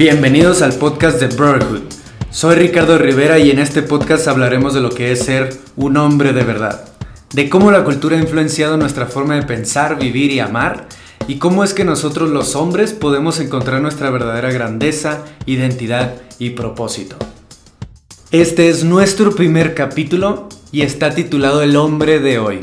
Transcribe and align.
Bienvenidos 0.00 0.62
al 0.62 0.72
podcast 0.72 1.20
de 1.20 1.26
Brotherhood. 1.26 1.82
Soy 2.30 2.54
Ricardo 2.54 2.96
Rivera 2.96 3.38
y 3.38 3.50
en 3.50 3.58
este 3.58 3.82
podcast 3.82 4.28
hablaremos 4.28 4.72
de 4.72 4.80
lo 4.80 4.88
que 4.88 5.12
es 5.12 5.26
ser 5.26 5.50
un 5.76 5.98
hombre 5.98 6.32
de 6.32 6.42
verdad, 6.42 6.88
de 7.34 7.50
cómo 7.50 7.70
la 7.70 7.84
cultura 7.84 8.16
ha 8.16 8.22
influenciado 8.22 8.78
nuestra 8.78 9.04
forma 9.04 9.34
de 9.34 9.42
pensar, 9.42 9.98
vivir 9.98 10.32
y 10.32 10.40
amar, 10.40 10.88
y 11.28 11.36
cómo 11.36 11.64
es 11.64 11.74
que 11.74 11.84
nosotros 11.84 12.30
los 12.30 12.56
hombres 12.56 12.94
podemos 12.94 13.40
encontrar 13.40 13.82
nuestra 13.82 14.08
verdadera 14.08 14.50
grandeza, 14.50 15.22
identidad 15.44 16.14
y 16.38 16.48
propósito. 16.48 17.16
Este 18.30 18.70
es 18.70 18.84
nuestro 18.84 19.34
primer 19.34 19.74
capítulo 19.74 20.48
y 20.72 20.80
está 20.80 21.14
titulado 21.14 21.60
El 21.60 21.76
hombre 21.76 22.20
de 22.20 22.38
hoy, 22.38 22.60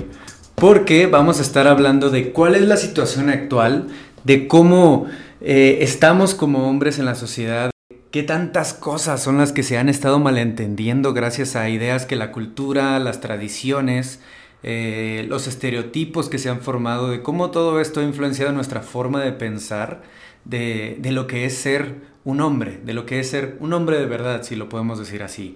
porque 0.56 1.06
vamos 1.06 1.38
a 1.38 1.44
estar 1.44 1.68
hablando 1.68 2.10
de 2.10 2.32
cuál 2.32 2.56
es 2.56 2.64
la 2.64 2.78
situación 2.78 3.30
actual, 3.30 3.90
de 4.24 4.48
cómo 4.48 5.06
eh, 5.42 5.80
estamos 5.82 6.36
como 6.36 6.68
hombres 6.70 7.00
en 7.00 7.06
la 7.06 7.16
sociedad. 7.16 7.70
¿Qué 8.12 8.24
tantas 8.24 8.74
cosas 8.74 9.22
son 9.22 9.38
las 9.38 9.52
que 9.52 9.64
se 9.64 9.78
han 9.78 9.90
estado 9.90 10.20
malentendiendo 10.20 11.14
gracias 11.14 11.56
a 11.56 11.70
ideas 11.70 12.06
que 12.06 12.16
la 12.16 12.32
cultura, 12.32 13.00
las 13.00 13.20
tradiciones, 13.22 14.22
eh, 14.64 15.26
los 15.30 15.48
estereotipos 15.48 16.30
que 16.30 16.40
se 16.40 16.50
han 16.50 16.62
formado, 16.62 17.10
de 17.10 17.22
cómo 17.22 17.52
todo 17.52 17.80
esto 17.80 18.00
ha 18.00 18.04
influenciado 18.04 18.52
nuestra 18.54 18.82
forma 18.82 19.22
de 19.22 19.34
pensar, 19.34 20.02
de, 20.46 20.98
de, 21.00 21.12
lo 21.12 21.28
que 21.28 21.46
es 21.46 21.56
ser 21.56 21.96
un 22.24 22.42
hombre, 22.42 22.80
de 22.84 22.94
lo 22.94 23.06
que 23.06 23.20
es 23.20 23.30
ser 23.30 23.58
un 23.60 23.74
hombre 23.74 24.00
de 24.00 24.06
verdad, 24.06 24.44
si 24.44 24.56
lo 24.56 24.70
podemos 24.70 24.98
decir 24.98 25.22
así. 25.22 25.56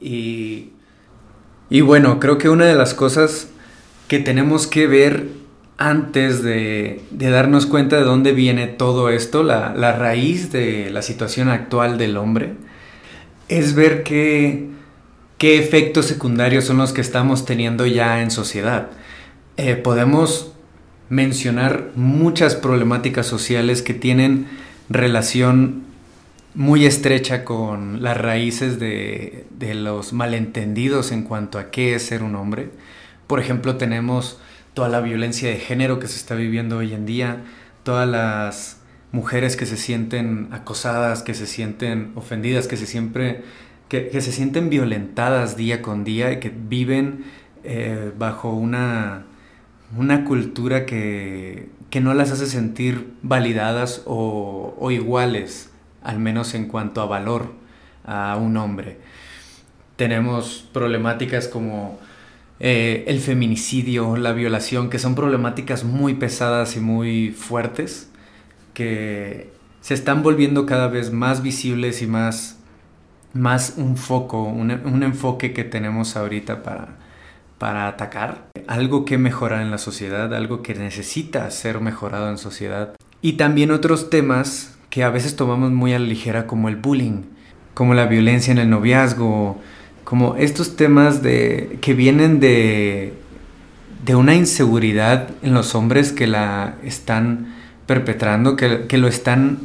Y, 0.00 0.70
y 1.70 1.82
bueno, 1.82 2.18
creo 2.18 2.38
que 2.38 2.48
una 2.48 2.64
de 2.64 2.74
las 2.74 2.94
cosas 2.94 3.48
que 4.08 4.18
tenemos 4.18 4.66
que 4.66 4.86
ver 4.86 5.28
antes 5.76 6.42
de, 6.42 7.02
darnos 7.10 7.66
cuenta 7.66 7.96
de 7.96 8.04
dónde 8.04 8.32
viene 8.32 8.66
todo 8.66 9.10
esto, 9.10 9.42
la, 9.42 9.72
raíz 9.92 10.52
de 10.52 10.90
la 10.90 11.02
situación 11.02 11.48
actual 11.48 11.98
del 11.98 12.16
hombre, 12.16 12.54
es 13.48 13.74
ver 13.74 14.02
qué, 14.02 14.68
qué 15.38 15.58
efectos 15.58 16.06
secundarios 16.06 16.64
son 16.64 16.78
los 16.78 16.92
que 16.92 17.00
estamos 17.00 17.44
teniendo 17.44 17.86
ya 17.86 18.22
en 18.22 18.30
sociedad. 18.30 18.90
Eh, 19.56 19.76
podemos 19.76 20.52
mencionar 21.08 21.90
muchas 21.96 22.54
problemáticas 22.54 23.26
sociales 23.26 23.82
que 23.82 23.94
tienen 23.94 24.46
relación 24.88 25.84
muy 26.54 26.86
estrecha 26.86 27.44
con 27.44 28.02
las 28.02 28.16
raíces 28.16 28.78
de, 28.78 29.44
de 29.50 29.74
los 29.74 30.12
malentendidos 30.12 31.10
en 31.10 31.24
cuanto 31.24 31.58
a 31.58 31.70
qué 31.70 31.96
es 31.96 32.06
ser 32.06 32.22
un 32.22 32.36
hombre. 32.36 32.70
Por 33.26 33.40
ejemplo, 33.40 33.76
tenemos 33.76 34.38
toda 34.74 34.88
la 34.88 35.00
violencia 35.00 35.48
de 35.48 35.56
género 35.56 35.98
que 35.98 36.08
se 36.08 36.16
está 36.16 36.34
viviendo 36.34 36.78
hoy 36.78 36.92
en 36.92 37.06
día, 37.06 37.38
todas 37.84 38.08
las 38.08 38.80
mujeres 39.12 39.56
que 39.56 39.64
se 39.64 39.76
sienten 39.76 40.48
acosadas, 40.50 41.22
que 41.22 41.34
se 41.34 41.46
sienten 41.46 42.12
ofendidas, 42.16 42.66
que 42.66 42.76
se 42.76 42.86
siempre 42.86 43.44
que, 43.88 44.20
se 44.20 44.32
sienten 44.32 44.70
violentadas 44.70 45.56
día 45.56 45.80
con 45.82 46.02
día 46.02 46.32
y 46.32 46.40
que 46.40 46.50
viven 46.50 47.24
eh, 47.62 48.12
bajo 48.18 48.50
una, 48.50 49.26
una 49.96 50.24
cultura 50.24 50.84
que, 50.84 51.68
que, 51.90 52.00
no 52.00 52.12
las 52.14 52.32
hace 52.32 52.46
sentir 52.46 53.14
validadas 53.22 54.02
o, 54.06 54.74
o 54.78 54.90
iguales, 54.90 55.70
al 56.02 56.18
menos 56.18 56.54
en 56.54 56.66
cuanto 56.66 57.00
a 57.00 57.06
valor 57.06 57.52
a 58.04 58.36
un 58.36 58.56
hombre. 58.56 58.98
Tenemos 59.96 60.68
problemáticas 60.72 61.46
como 61.46 62.00
eh, 62.60 63.04
el 63.08 63.20
feminicidio, 63.20 64.16
la 64.16 64.32
violación, 64.32 64.90
que 64.90 64.98
son 64.98 65.14
problemáticas 65.14 65.84
muy 65.84 66.14
pesadas 66.14 66.76
y 66.76 66.80
muy 66.80 67.30
fuertes, 67.30 68.10
que 68.74 69.50
se 69.80 69.94
están 69.94 70.22
volviendo 70.22 70.64
cada 70.64 70.88
vez 70.88 71.12
más 71.12 71.42
visibles 71.42 72.00
y 72.00 72.06
más, 72.06 72.58
más 73.32 73.74
un 73.76 73.96
foco, 73.96 74.42
un, 74.44 74.70
enfoque 75.02 75.52
que 75.52 75.64
tenemos 75.64 76.16
ahorita 76.16 76.62
para, 76.62 76.96
para 77.58 77.88
atacar. 77.88 78.46
Algo 78.66 79.04
que 79.04 79.18
mejorar 79.18 79.60
en 79.60 79.70
la 79.70 79.78
sociedad, 79.78 80.32
algo 80.32 80.62
que 80.62 80.74
necesita 80.74 81.50
ser 81.50 81.80
mejorado 81.80 82.30
en 82.30 82.38
sociedad. 82.38 82.94
Y 83.20 83.34
también 83.34 83.72
otros 83.72 84.10
temas 84.10 84.76
que 84.90 85.02
a 85.02 85.10
veces 85.10 85.34
tomamos 85.34 85.72
muy 85.72 85.92
a 85.92 85.98
la 85.98 86.06
ligera 86.06 86.46
como 86.46 86.68
el 86.68 86.76
bullying, 86.76 87.22
como 87.74 87.94
la 87.94 88.06
violencia 88.06 88.52
en 88.52 88.58
el 88.58 88.70
noviazgo, 88.70 89.60
como 90.04 90.36
estos 90.36 90.76
temas 90.76 91.22
de, 91.22 91.78
que 91.80 91.94
vienen 91.94 92.40
de, 92.40 93.14
de 94.04 94.14
una 94.14 94.34
inseguridad 94.34 95.30
en 95.42 95.54
los 95.54 95.74
hombres 95.74 96.12
que 96.12 96.26
la 96.26 96.76
están 96.84 97.54
perpetrando, 97.86 98.56
que, 98.56 98.86
que, 98.86 98.98
lo 98.98 99.08
están 99.08 99.58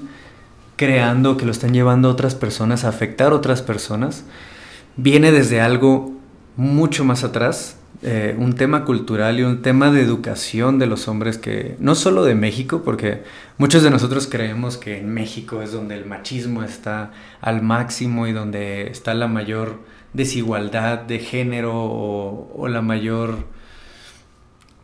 creando, 0.76 1.38
que 1.38 1.46
lo 1.46 1.52
están 1.52 1.74
llevando 1.74 2.08
a 2.08 2.12
otras 2.12 2.36
personas, 2.36 2.86
a 2.86 2.90
afectar 2.90 3.32
a 3.32 3.36
otras 3.36 3.62
personas, 3.62 4.24
viene 4.96 5.32
desde 5.32 5.62
algo 5.62 6.14
mucho 6.56 7.06
más 7.06 7.24
atrás, 7.24 7.78
eh, 8.02 8.34
un 8.40 8.56
tema 8.56 8.86
cultural 8.86 9.40
y 9.40 9.44
un 9.44 9.62
tema 9.62 9.92
de 9.92 10.02
educación 10.02 10.80
de 10.80 10.88
los 10.88 11.10
hombres 11.10 11.38
que, 11.38 11.76
no 11.80 11.96
solo 11.96 12.24
de 12.24 12.34
México, 12.34 12.82
porque 12.84 13.24
muchos 13.58 13.84
de 13.84 13.90
nosotros 13.90 14.28
creemos 14.28 14.78
que 14.78 15.00
en 15.00 15.14
México 15.14 15.62
es 15.62 15.74
donde 15.74 15.96
el 15.96 16.06
machismo 16.06 16.64
está 16.64 17.12
al 17.42 17.62
máximo 17.62 18.26
y 18.28 18.32
donde 18.32 18.90
está 18.90 19.14
la 19.14 19.28
mayor 19.28 19.80
desigualdad 20.14 21.00
de 21.00 21.20
género 21.20 21.74
o, 21.76 22.68
la 22.68 22.82
mayor 22.82 23.46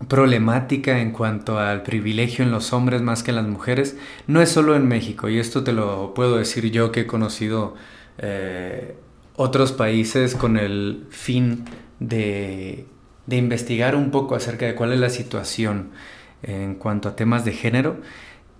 problemática 0.07 0.99
en 0.99 1.11
cuanto 1.11 1.59
al 1.59 1.83
privilegio 1.83 2.43
en 2.43 2.51
los 2.51 2.73
hombres 2.73 3.01
más 3.01 3.23
que 3.23 3.31
en 3.31 3.37
las 3.37 3.47
mujeres, 3.47 3.97
no 4.27 4.41
es 4.41 4.49
solo 4.49 4.75
en 4.75 4.87
México, 4.87 5.29
y 5.29 5.39
esto 5.39 5.63
te 5.63 5.73
lo 5.73 6.13
puedo 6.13 6.37
decir 6.37 6.69
yo 6.71 6.91
que 6.91 7.01
he 7.01 7.07
conocido 7.07 7.75
eh, 8.17 8.95
otros 9.35 9.71
países 9.71 10.35
con 10.35 10.57
el 10.57 11.05
fin 11.09 11.65
de, 11.99 12.85
de, 13.25 13.37
investigar 13.37 13.95
un 13.95 14.11
poco 14.11 14.35
acerca 14.35 14.65
de 14.65 14.75
cuál 14.75 14.93
es 14.93 14.99
la 14.99 15.09
situación 15.09 15.91
en 16.43 16.75
cuanto 16.75 17.09
a 17.09 17.15
temas 17.15 17.45
de 17.45 17.53
género, 17.53 18.01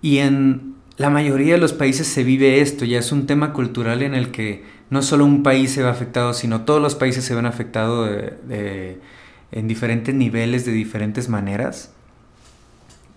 y 0.02 0.18
en 0.18 0.75
la 0.96 1.10
mayoría 1.10 1.54
de 1.54 1.60
los 1.60 1.72
países 1.72 2.06
se 2.06 2.24
vive 2.24 2.60
esto, 2.60 2.84
ya 2.84 2.98
es 2.98 3.12
un 3.12 3.26
tema 3.26 3.52
cultural 3.52 4.02
en 4.02 4.14
el 4.14 4.30
que 4.30 4.64
no 4.88 5.02
solo 5.02 5.24
un 5.24 5.42
país 5.42 5.72
se 5.72 5.82
ve 5.82 5.88
afectado, 5.88 6.32
sino 6.32 6.62
todos 6.62 6.80
los 6.80 6.94
países 6.94 7.24
se 7.24 7.34
ven 7.34 7.46
afectados 7.46 8.08
en 8.48 9.68
diferentes 9.68 10.14
niveles, 10.14 10.64
de 10.64 10.72
diferentes 10.72 11.28
maneras. 11.28 11.92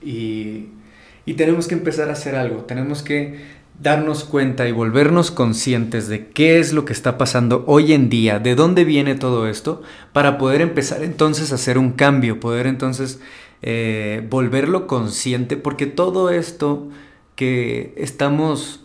Y, 0.02 0.68
y 1.26 1.34
tenemos 1.36 1.68
que 1.68 1.76
empezar 1.76 2.10
a 2.10 2.14
hacer 2.14 2.36
algo, 2.36 2.64
tenemos 2.64 3.02
que 3.02 3.60
darnos 3.82 4.26
cuenta 4.26 4.68
y 4.68 4.74
volvernos 4.74 5.32
conscientes 5.32 6.10
de 6.10 6.28
qué 6.28 6.60
es 6.60 6.74
lo 6.74 6.84
que 6.84 6.92
está 6.92 7.18
pasando 7.18 7.64
hoy 7.66 7.94
en 7.94 8.10
día, 8.10 8.40
de 8.40 8.56
dónde 8.56 8.84
viene 8.84 9.16
todo 9.16 9.48
esto, 9.48 9.82
para 10.12 10.38
poder 10.38 10.62
empezar 10.62 11.02
entonces 11.02 11.52
a 11.52 11.56
hacer 11.56 11.78
un 11.78 11.94
cambio, 11.94 12.42
poder 12.42 12.68
entonces 12.68 13.22
eh, 13.62 14.26
volverlo 14.30 14.86
consciente, 14.86 15.56
porque 15.56 15.86
todo 15.86 16.30
esto 16.30 16.90
que 17.40 17.94
estamos 17.96 18.82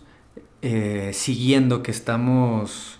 eh, 0.61 1.11
siguiendo, 1.11 1.83
que 1.83 1.91
estamos 1.91 2.99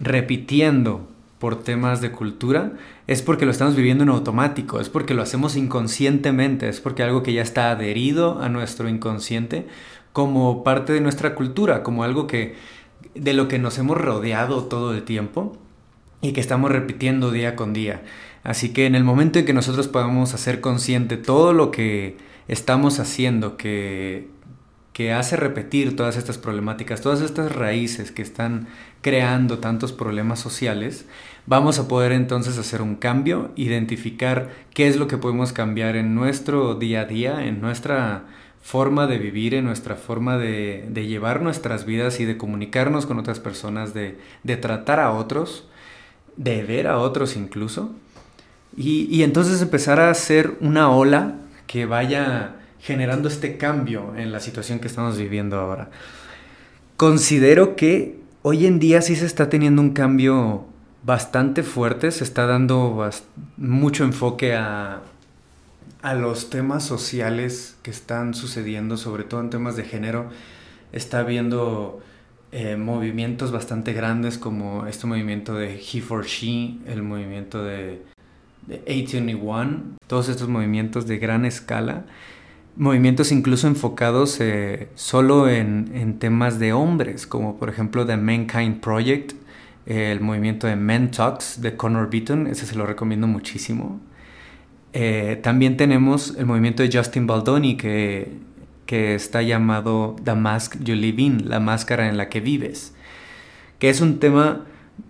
repitiendo 0.00 1.06
por 1.38 1.62
temas 1.62 2.00
de 2.00 2.10
cultura, 2.10 2.72
es 3.06 3.22
porque 3.22 3.44
lo 3.44 3.52
estamos 3.52 3.76
viviendo 3.76 4.02
en 4.02 4.08
automático, 4.08 4.80
es 4.80 4.88
porque 4.88 5.14
lo 5.14 5.22
hacemos 5.22 5.54
inconscientemente, 5.54 6.68
es 6.68 6.80
porque 6.80 7.04
algo 7.04 7.22
que 7.22 7.32
ya 7.32 7.42
está 7.42 7.70
adherido 7.70 8.42
a 8.42 8.48
nuestro 8.48 8.88
inconsciente 8.88 9.68
como 10.12 10.64
parte 10.64 10.92
de 10.92 11.00
nuestra 11.00 11.36
cultura, 11.36 11.84
como 11.84 12.02
algo 12.02 12.26
que 12.26 12.56
de 13.14 13.34
lo 13.34 13.46
que 13.46 13.60
nos 13.60 13.78
hemos 13.78 13.96
rodeado 13.96 14.64
todo 14.64 14.94
el 14.94 15.04
tiempo 15.04 15.56
y 16.22 16.32
que 16.32 16.40
estamos 16.40 16.72
repitiendo 16.72 17.30
día 17.30 17.54
con 17.54 17.72
día. 17.72 18.02
Así 18.42 18.72
que 18.72 18.86
en 18.86 18.96
el 18.96 19.04
momento 19.04 19.38
en 19.38 19.44
que 19.44 19.52
nosotros 19.52 19.86
podamos 19.86 20.34
hacer 20.34 20.60
consciente 20.60 21.18
todo 21.18 21.52
lo 21.52 21.70
que 21.70 22.33
estamos 22.48 23.00
haciendo 23.00 23.56
que, 23.56 24.28
que 24.92 25.12
hace 25.12 25.36
repetir 25.36 25.96
todas 25.96 26.16
estas 26.16 26.38
problemáticas, 26.38 27.00
todas 27.00 27.20
estas 27.20 27.54
raíces 27.54 28.12
que 28.12 28.22
están 28.22 28.68
creando 29.02 29.58
tantos 29.58 29.92
problemas 29.92 30.38
sociales, 30.40 31.06
vamos 31.46 31.78
a 31.78 31.88
poder 31.88 32.12
entonces 32.12 32.58
hacer 32.58 32.80
un 32.80 32.94
cambio, 32.94 33.50
identificar 33.56 34.50
qué 34.72 34.86
es 34.88 34.96
lo 34.96 35.08
que 35.08 35.18
podemos 35.18 35.52
cambiar 35.52 35.96
en 35.96 36.14
nuestro 36.14 36.74
día 36.74 37.02
a 37.02 37.04
día, 37.04 37.44
en 37.44 37.60
nuestra 37.60 38.24
forma 38.62 39.06
de 39.06 39.18
vivir, 39.18 39.52
en 39.54 39.66
nuestra 39.66 39.94
forma 39.96 40.38
de, 40.38 40.86
de 40.88 41.06
llevar 41.06 41.42
nuestras 41.42 41.84
vidas 41.84 42.18
y 42.20 42.24
de 42.24 42.38
comunicarnos 42.38 43.04
con 43.04 43.18
otras 43.18 43.40
personas, 43.40 43.92
de, 43.92 44.18
de 44.42 44.56
tratar 44.56 45.00
a 45.00 45.12
otros, 45.12 45.68
de 46.36 46.62
ver 46.62 46.86
a 46.86 46.98
otros 46.98 47.36
incluso, 47.36 47.90
y, 48.76 49.06
y 49.14 49.22
entonces 49.22 49.60
empezar 49.60 50.00
a 50.00 50.08
hacer 50.10 50.56
una 50.60 50.90
ola 50.90 51.34
que 51.66 51.86
vaya 51.86 52.56
generando 52.80 53.28
este 53.28 53.56
cambio 53.56 54.14
en 54.16 54.30
la 54.32 54.40
situación 54.40 54.78
que 54.78 54.88
estamos 54.88 55.16
viviendo 55.16 55.58
ahora. 55.58 55.90
Considero 56.96 57.76
que 57.76 58.18
hoy 58.42 58.66
en 58.66 58.78
día 58.78 59.00
sí 59.02 59.16
se 59.16 59.26
está 59.26 59.48
teniendo 59.48 59.80
un 59.80 59.92
cambio 59.92 60.66
bastante 61.02 61.62
fuerte, 61.62 62.10
se 62.10 62.24
está 62.24 62.46
dando 62.46 63.08
mucho 63.56 64.04
enfoque 64.04 64.54
a, 64.54 65.00
a 66.02 66.14
los 66.14 66.50
temas 66.50 66.84
sociales 66.84 67.76
que 67.82 67.90
están 67.90 68.34
sucediendo, 68.34 68.96
sobre 68.96 69.24
todo 69.24 69.40
en 69.40 69.50
temas 69.50 69.76
de 69.76 69.84
género. 69.84 70.28
está 70.92 71.20
habiendo 71.20 72.00
eh, 72.52 72.76
movimientos 72.76 73.50
bastante 73.50 73.94
grandes 73.94 74.38
como 74.38 74.86
este 74.86 75.06
movimiento 75.06 75.54
de 75.54 75.74
He 75.74 76.00
for 76.00 76.24
She, 76.24 76.78
el 76.86 77.02
movimiento 77.02 77.64
de, 77.64 78.02
de 78.66 78.76
821, 78.86 79.96
todos 80.06 80.28
estos 80.28 80.48
movimientos 80.48 81.06
de 81.06 81.18
gran 81.18 81.44
escala, 81.44 82.06
movimientos 82.76 83.30
incluso 83.32 83.66
enfocados 83.66 84.40
eh, 84.40 84.88
solo 84.94 85.48
en, 85.48 85.90
en, 85.94 86.18
temas 86.18 86.58
de 86.58 86.72
hombres, 86.72 87.26
como 87.26 87.56
por 87.56 87.68
ejemplo 87.68 88.04
The 88.06 88.16
Mankind 88.16 88.80
Project, 88.80 89.32
el 89.86 90.20
movimiento 90.20 90.66
de 90.66 90.76
Men 90.76 91.10
Talks 91.10 91.60
de 91.60 91.76
Connor 91.76 92.10
Beaton, 92.10 92.46
ese 92.46 92.66
se 92.66 92.74
lo 92.74 92.86
recomiendo 92.86 93.26
muchísimo. 93.26 94.00
Eh, 94.92 95.40
también 95.42 95.76
tenemos 95.76 96.36
el 96.38 96.46
movimiento 96.46 96.82
de 96.82 96.90
Justin 96.96 97.26
Baldoni 97.26 97.76
que, 97.76 98.32
que 98.86 99.14
está 99.14 99.42
llamado 99.42 100.16
The 100.22 100.34
Mask 100.34 100.76
You 100.82 100.94
Live 100.94 101.20
In, 101.20 101.48
la 101.48 101.60
máscara 101.60 102.08
en 102.08 102.16
la 102.16 102.28
que 102.28 102.40
vives, 102.40 102.94
que 103.78 103.90
es 103.90 104.00
un 104.00 104.20
tema 104.20 104.66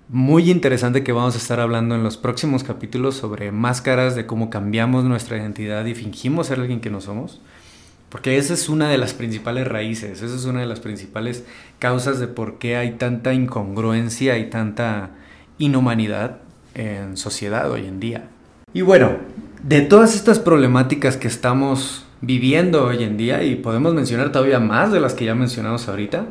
muy 0.08 0.50
interesante 0.50 1.02
que 1.02 1.12
vamos 1.12 1.34
a 1.34 1.38
estar 1.38 1.60
hablando 1.60 1.94
en 1.94 2.02
los 2.02 2.16
próximos 2.16 2.64
capítulos 2.64 3.16
sobre 3.16 3.50
máscaras, 3.52 4.14
de 4.14 4.26
cómo 4.26 4.50
cambiamos 4.50 5.04
nuestra 5.04 5.36
identidad 5.36 5.84
y 5.86 5.94
fingimos 5.94 6.48
ser 6.48 6.60
alguien 6.60 6.80
que 6.80 6.90
no 6.90 7.00
somos. 7.00 7.40
Porque 8.08 8.36
esa 8.36 8.54
es 8.54 8.68
una 8.68 8.88
de 8.88 8.98
las 8.98 9.12
principales 9.12 9.66
raíces, 9.66 10.22
esa 10.22 10.36
es 10.36 10.44
una 10.44 10.60
de 10.60 10.66
las 10.66 10.78
principales 10.78 11.44
causas 11.80 12.20
de 12.20 12.28
por 12.28 12.58
qué 12.58 12.76
hay 12.76 12.92
tanta 12.92 13.34
incongruencia 13.34 14.38
y 14.38 14.50
tanta 14.50 15.10
inhumanidad 15.58 16.38
en 16.74 17.16
sociedad 17.16 17.70
hoy 17.70 17.86
en 17.86 17.98
día. 17.98 18.28
Y 18.72 18.82
bueno, 18.82 19.16
de 19.64 19.80
todas 19.80 20.14
estas 20.14 20.38
problemáticas 20.38 21.16
que 21.16 21.26
estamos 21.26 22.04
viviendo 22.20 22.84
hoy 22.84 23.02
en 23.02 23.16
día, 23.16 23.42
y 23.42 23.56
podemos 23.56 23.94
mencionar 23.94 24.30
todavía 24.30 24.60
más 24.60 24.92
de 24.92 25.00
las 25.00 25.14
que 25.14 25.24
ya 25.24 25.34
mencionamos 25.34 25.88
ahorita, 25.88 26.26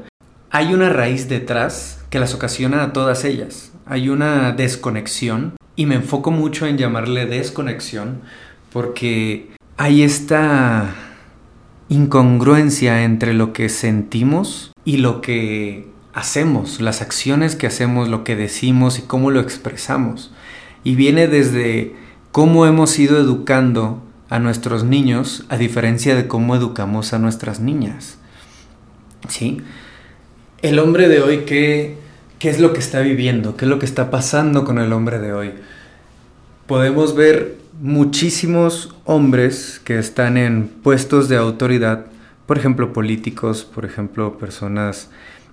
hay 0.54 0.72
una 0.72 0.90
raíz 0.90 1.28
detrás 1.28 2.06
que 2.12 2.20
las 2.20 2.36
ocasiona 2.36 2.84
a 2.84 2.94
todas 2.94 3.26
ellas. 3.26 3.72
Hay 3.88 4.08
una 4.08 4.52
desconexión, 4.52 5.56
y 5.76 5.88
me 5.88 5.96
enfoco 5.96 6.30
mucho 6.30 6.68
en 6.68 6.78
llamarle 6.78 7.26
desconexión, 7.26 8.22
porque 8.72 9.50
hay 9.78 10.04
esta 10.04 10.94
incongruencia 11.90 13.04
entre 13.04 13.34
lo 13.34 13.52
que 13.52 13.68
sentimos 13.68 14.72
y 14.86 14.98
lo 14.98 15.22
que 15.22 15.88
hacemos, 16.14 16.82
las 16.82 17.02
acciones 17.02 17.56
que 17.56 17.66
hacemos, 17.66 18.08
lo 18.08 18.24
que 18.24 18.36
decimos 18.36 19.00
y 19.00 19.02
cómo 19.02 19.32
lo 19.32 19.40
expresamos. 19.40 20.32
Y 20.84 20.94
viene 20.94 21.28
desde 21.28 21.96
cómo 22.32 22.68
hemos 22.68 23.00
ido 23.00 23.18
educando 23.18 24.04
a 24.30 24.38
nuestros 24.38 24.84
niños 24.84 25.46
a 25.50 25.58
diferencia 25.58 26.16
de 26.16 26.28
cómo 26.28 26.56
educamos 26.56 27.12
a 27.14 27.18
nuestras 27.18 27.60
niñas. 27.60 28.20
¿Sí? 29.28 29.64
El 30.64 30.80
hombre 30.80 31.10
de 31.10 31.20
hoy, 31.20 31.40
¿qué, 31.40 31.98
¿qué 32.40 32.50
es 32.50 32.62
lo 32.62 32.72
que 32.72 32.80
está 32.80 33.02
viviendo? 33.02 33.58
¿Qué 33.58 33.66
es 33.66 33.70
lo 33.70 33.80
que 33.80 33.86
está 33.86 34.10
pasando 34.10 34.64
con 34.64 34.78
el 34.80 34.94
hombre 34.94 35.20
de 35.20 35.34
hoy? 35.34 35.52
Podemos 36.68 37.18
ver 37.18 37.58
muchísimos 37.82 38.96
hombres 39.04 39.82
que 39.84 40.00
están 40.00 40.38
en 40.38 40.70
puestos 40.70 41.28
de 41.28 41.36
autoridad, 41.36 42.06
por 42.46 42.58
ejemplo 42.58 42.94
políticos, 42.94 43.66
por 43.66 43.84
ejemplo 43.84 44.38
personas 44.38 45.10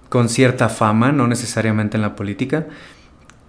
con 0.09 0.29
cierta 0.29 0.69
fama, 0.69 1.11
no 1.11 1.27
necesariamente 1.27 1.97
en 1.97 2.03
la 2.03 2.15
política, 2.15 2.69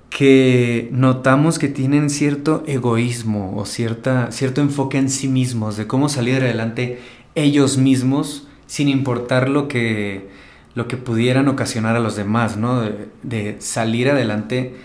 que 0.09 0.89
notamos 0.91 1.59
que 1.59 1.67
tienen 1.67 2.09
cierto 2.09 2.63
egoísmo 2.65 3.55
o 3.55 3.67
cierta, 3.67 4.31
cierto 4.31 4.61
enfoque 4.61 4.97
en 4.97 5.11
sí 5.11 5.27
mismos, 5.27 5.77
de 5.77 5.85
cómo 5.85 6.09
salir 6.09 6.37
adelante 6.37 7.01
ellos 7.35 7.77
mismos 7.77 8.47
sin 8.65 8.89
importar 8.89 9.47
lo 9.47 9.67
que, 9.67 10.40
lo 10.73 10.87
que 10.87 10.97
pudieran 10.97 11.47
ocasionar 11.47 11.95
a 11.95 11.99
los 11.99 12.15
demás, 12.15 12.57
¿no? 12.57 12.81
De, 13.23 13.57
salir 13.59 14.09
adelante 14.09 14.75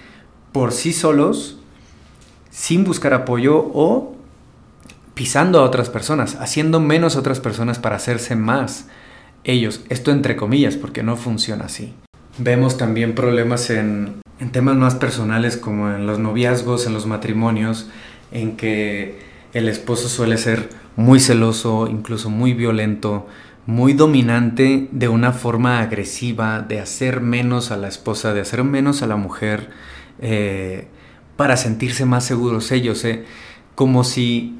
por 0.52 0.72
sí 0.72 0.92
solos, 0.92 1.58
sin 2.50 2.84
buscar 2.84 3.14
apoyo 3.14 3.56
o 3.56 4.16
pisando 5.14 5.60
a 5.60 5.62
otras 5.62 5.90
personas, 5.90 6.36
haciendo 6.40 6.80
menos 6.80 7.16
a 7.16 7.20
otras 7.20 7.40
personas 7.40 7.78
para 7.78 7.96
hacerse 7.96 8.36
más 8.36 8.86
ellos. 9.44 9.82
Esto 9.88 10.10
entre 10.10 10.36
comillas, 10.36 10.76
porque 10.76 11.02
no 11.02 11.16
funciona 11.16 11.66
así. 11.66 11.94
Vemos 12.38 12.76
también 12.76 13.14
problemas 13.14 13.70
en, 13.70 14.20
en 14.40 14.52
temas 14.52 14.76
más 14.76 14.94
personales 14.94 15.56
como 15.56 15.90
en 15.90 16.06
los 16.06 16.18
noviazgos, 16.18 16.86
en 16.86 16.94
los 16.94 17.06
matrimonios, 17.06 17.88
en 18.32 18.56
que 18.56 19.20
el 19.52 19.68
esposo 19.68 20.08
suele 20.08 20.36
ser 20.36 20.68
muy 20.96 21.20
celoso, 21.20 21.86
incluso 21.86 22.28
muy 22.28 22.52
violento, 22.52 23.26
muy 23.66 23.92
dominante 23.92 24.88
de 24.92 25.08
una 25.08 25.32
forma 25.32 25.80
agresiva, 25.80 26.60
de 26.60 26.80
hacer 26.80 27.20
menos 27.20 27.70
a 27.70 27.76
la 27.76 27.88
esposa, 27.88 28.32
de 28.32 28.40
hacer 28.40 28.62
menos 28.64 29.02
a 29.02 29.06
la 29.06 29.16
mujer, 29.16 29.70
eh, 30.20 30.86
para 31.36 31.56
sentirse 31.56 32.06
más 32.06 32.24
seguros 32.24 32.70
ellos, 32.72 33.04
eh, 33.04 33.24
como 33.74 34.04
si 34.04 34.58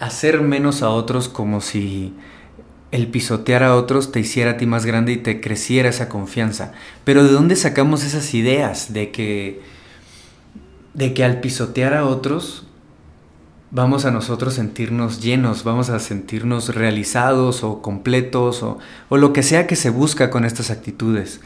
hacer 0.00 0.40
menos 0.40 0.82
a 0.82 0.88
otros, 0.88 1.28
como 1.28 1.60
si 1.60 2.14
el 2.92 3.08
pisotear 3.08 3.62
a 3.62 3.74
otros 3.74 4.10
te 4.10 4.20
hiciera 4.20 4.52
a 4.52 4.56
ti 4.56 4.66
más 4.66 4.86
grande 4.86 5.12
y 5.12 5.18
te 5.18 5.40
creciera 5.40 5.88
esa 5.88 6.08
confianza. 6.08 6.72
Pero 7.04 7.24
¿de 7.24 7.30
dónde 7.30 7.56
sacamos 7.56 8.04
esas 8.04 8.32
ideas 8.34 8.92
de 8.92 9.10
que 9.10 9.60
de 10.94 11.12
que 11.12 11.24
al 11.24 11.40
pisotear 11.40 11.92
a 11.92 12.06
otros 12.06 12.66
vamos 13.70 14.04
a 14.04 14.10
nosotros 14.10 14.54
sentirnos 14.54 15.22
llenos, 15.22 15.64
vamos 15.64 15.90
a 15.90 15.98
sentirnos 15.98 16.74
realizados 16.74 17.62
o 17.64 17.82
completos 17.82 18.62
o, 18.62 18.78
lo 19.10 19.32
que 19.32 19.42
sea 19.42 19.66
que 19.66 19.76
se 19.76 19.90
busca 19.90 20.30
con 20.30 20.44
estas 20.44 20.70
actitudes, 20.70 21.40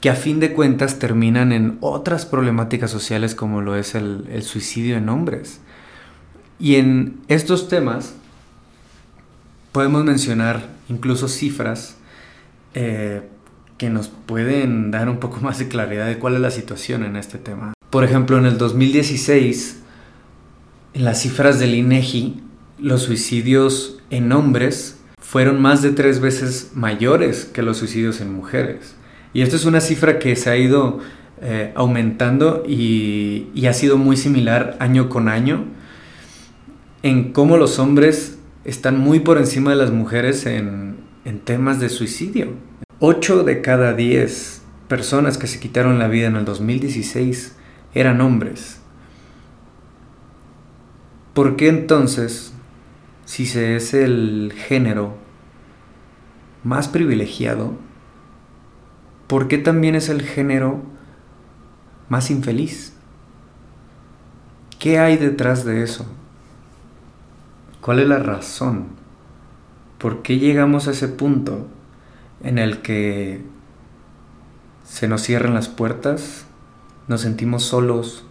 que 0.00 0.10
a 0.10 0.14
fin 0.14 0.40
de 0.40 0.52
cuentas 0.52 0.98
terminan 0.98 1.52
en 1.52 1.78
otras 1.80 2.26
problemáticas 2.26 2.90
sociales 2.90 3.34
como 3.34 3.60
lo 3.60 3.76
es 3.76 3.94
el, 3.94 4.26
el 4.32 4.42
suicidio 4.42 4.96
en 4.96 5.08
hombres. 5.08 5.60
Y 6.58 6.76
en 6.76 7.20
estos 7.28 7.68
temas 7.68 8.14
podemos 9.72 10.04
mencionar 10.04 10.68
incluso 10.88 11.28
cifras 11.28 11.96
eh, 12.74 13.22
que 13.78 13.88
nos 13.90 14.08
pueden 14.08 14.90
dar 14.90 15.08
un 15.08 15.18
poco 15.18 15.38
más 15.40 15.58
de 15.58 15.68
claridad 15.68 16.06
de 16.06 16.18
cuál 16.18 16.34
es 16.34 16.40
la 16.40 16.50
situación 16.50 17.04
en 17.04 17.16
este 17.16 17.38
tema. 17.38 17.72
Por 17.90 18.04
ejemplo, 18.04 18.38
en 18.38 18.46
el 18.46 18.58
2016, 18.58 19.79
en 20.94 21.04
las 21.04 21.20
cifras 21.20 21.58
del 21.58 21.74
INEGI, 21.74 22.42
los 22.78 23.02
suicidios 23.02 23.98
en 24.10 24.32
hombres 24.32 24.98
fueron 25.20 25.60
más 25.60 25.82
de 25.82 25.90
tres 25.90 26.20
veces 26.20 26.72
mayores 26.74 27.44
que 27.44 27.62
los 27.62 27.78
suicidios 27.78 28.20
en 28.20 28.32
mujeres. 28.32 28.94
Y 29.32 29.42
esto 29.42 29.56
es 29.56 29.64
una 29.64 29.80
cifra 29.80 30.18
que 30.18 30.34
se 30.34 30.50
ha 30.50 30.56
ido 30.56 30.98
eh, 31.40 31.72
aumentando 31.74 32.64
y, 32.66 33.48
y 33.54 33.66
ha 33.66 33.72
sido 33.72 33.96
muy 33.96 34.16
similar 34.16 34.76
año 34.80 35.08
con 35.08 35.28
año 35.28 35.66
en 37.02 37.32
cómo 37.32 37.56
los 37.56 37.78
hombres 37.78 38.38
están 38.64 38.98
muy 38.98 39.20
por 39.20 39.38
encima 39.38 39.70
de 39.70 39.76
las 39.76 39.90
mujeres 39.90 40.46
en, 40.46 40.98
temas 41.44 41.80
de 41.80 41.88
suicidio. 41.88 42.48
8 42.98 43.44
de 43.44 43.60
cada 43.62 43.94
10 43.94 44.62
personas 44.88 45.38
que 45.38 45.46
se 45.46 45.60
quitaron 45.60 45.98
la 45.98 46.08
vida 46.08 46.26
en 46.26 46.36
el 46.36 46.44
2016 46.44 47.56
eran 47.94 48.20
hombres. 48.20 48.79
¿Por 51.34 51.56
qué 51.56 51.68
entonces, 51.68 52.52
si 53.24 53.46
se 53.46 53.76
es 53.76 53.94
el 53.94 54.52
género 54.56 55.14
más 56.64 56.88
privilegiado, 56.88 57.74
por 59.26 59.46
qué 59.46 59.58
también 59.58 59.94
es 59.94 60.08
el 60.08 60.22
género 60.22 60.82
más 62.08 62.30
infeliz? 62.30 62.94
¿Qué 64.78 64.98
hay 64.98 65.16
detrás 65.16 65.64
de 65.64 65.82
eso? 65.82 66.06
¿Cuál 67.80 68.00
es 68.00 68.08
la 68.08 68.18
razón? 68.18 68.88
¿Por 69.98 70.22
qué 70.22 70.38
llegamos 70.38 70.88
a 70.88 70.90
ese 70.90 71.08
punto 71.08 71.68
en 72.42 72.58
el 72.58 72.82
que 72.82 73.44
se 74.84 75.06
nos 75.06 75.22
cierran 75.22 75.54
las 75.54 75.68
puertas, 75.68 76.46
nos 77.06 77.20
sentimos 77.20 77.62
solos, 77.62 78.24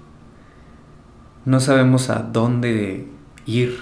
no 1.49 1.59
sabemos 1.59 2.11
a 2.11 2.19
dónde 2.19 3.07
ir, 3.47 3.79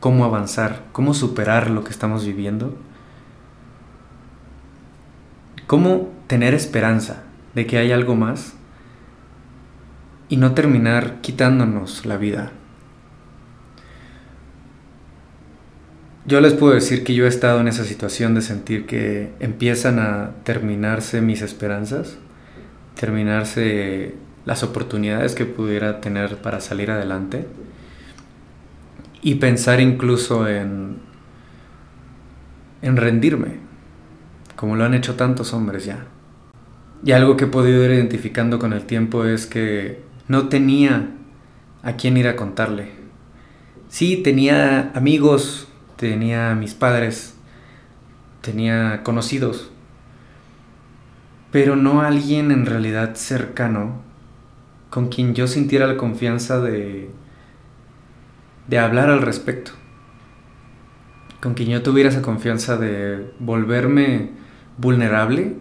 cómo 0.00 0.24
avanzar, 0.24 0.84
cómo 0.92 1.12
superar 1.12 1.68
lo 1.68 1.84
que 1.84 1.90
estamos 1.90 2.24
viviendo? 2.24 2.74
¿Cómo 5.66 6.10
tener 6.28 6.54
esperanza 6.54 7.24
de 7.54 7.66
que 7.66 7.76
hay 7.76 7.92
algo 7.92 8.16
más 8.16 8.54
y 10.30 10.38
no 10.38 10.54
terminar 10.54 11.20
quitándonos 11.20 12.06
la 12.06 12.16
vida? 12.16 12.52
Yo 16.24 16.40
les 16.40 16.54
puedo 16.54 16.72
decir 16.72 17.04
que 17.04 17.14
yo 17.14 17.26
he 17.26 17.28
estado 17.28 17.60
en 17.60 17.68
esa 17.68 17.84
situación 17.84 18.34
de 18.34 18.40
sentir 18.40 18.86
que 18.86 19.34
empiezan 19.40 19.98
a 19.98 20.30
terminarse 20.42 21.20
mis 21.20 21.42
esperanzas, 21.42 22.16
terminarse 22.94 24.14
las 24.48 24.62
oportunidades 24.62 25.34
que 25.34 25.44
pudiera 25.44 26.00
tener 26.00 26.38
para 26.38 26.62
salir 26.62 26.90
adelante 26.90 27.46
y 29.20 29.34
pensar 29.34 29.78
incluso 29.78 30.48
en, 30.48 30.96
en 32.80 32.96
rendirme, 32.96 33.56
como 34.56 34.74
lo 34.74 34.86
han 34.86 34.94
hecho 34.94 35.16
tantos 35.16 35.52
hombres 35.52 35.84
ya. 35.84 36.06
Y 37.04 37.12
algo 37.12 37.36
que 37.36 37.44
he 37.44 37.48
podido 37.48 37.84
ir 37.84 37.90
identificando 37.90 38.58
con 38.58 38.72
el 38.72 38.86
tiempo 38.86 39.26
es 39.26 39.44
que 39.44 40.00
no 40.28 40.48
tenía 40.48 41.10
a 41.82 41.96
quién 41.96 42.16
ir 42.16 42.26
a 42.26 42.34
contarle. 42.34 42.88
Sí, 43.90 44.16
tenía 44.16 44.92
amigos, 44.94 45.68
tenía 45.96 46.54
mis 46.54 46.72
padres, 46.72 47.36
tenía 48.40 49.02
conocidos, 49.02 49.70
pero 51.52 51.76
no 51.76 52.00
alguien 52.00 52.50
en 52.50 52.64
realidad 52.64 53.14
cercano 53.14 54.07
con 54.90 55.08
quien 55.08 55.34
yo 55.34 55.46
sintiera 55.46 55.86
la 55.86 55.96
confianza 55.96 56.60
de, 56.60 57.10
de 58.66 58.78
hablar 58.78 59.10
al 59.10 59.22
respecto, 59.22 59.72
con 61.40 61.54
quien 61.54 61.68
yo 61.68 61.82
tuviera 61.82 62.10
esa 62.10 62.22
confianza 62.22 62.76
de 62.76 63.32
volverme 63.38 64.30
vulnerable, 64.76 65.56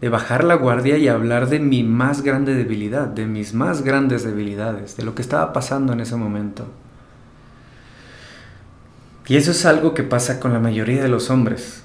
de 0.00 0.08
bajar 0.08 0.44
la 0.44 0.54
guardia 0.54 0.98
y 0.98 1.08
hablar 1.08 1.48
de 1.48 1.60
mi 1.60 1.82
más 1.82 2.22
grande 2.22 2.54
debilidad, 2.54 3.06
de 3.06 3.26
mis 3.26 3.54
más 3.54 3.82
grandes 3.82 4.24
debilidades, 4.24 4.96
de 4.96 5.04
lo 5.04 5.14
que 5.14 5.22
estaba 5.22 5.52
pasando 5.52 5.92
en 5.92 6.00
ese 6.00 6.16
momento. 6.16 6.66
Y 9.26 9.36
eso 9.36 9.52
es 9.52 9.64
algo 9.64 9.94
que 9.94 10.02
pasa 10.02 10.40
con 10.40 10.52
la 10.52 10.60
mayoría 10.60 11.02
de 11.02 11.08
los 11.08 11.30
hombres. 11.30 11.82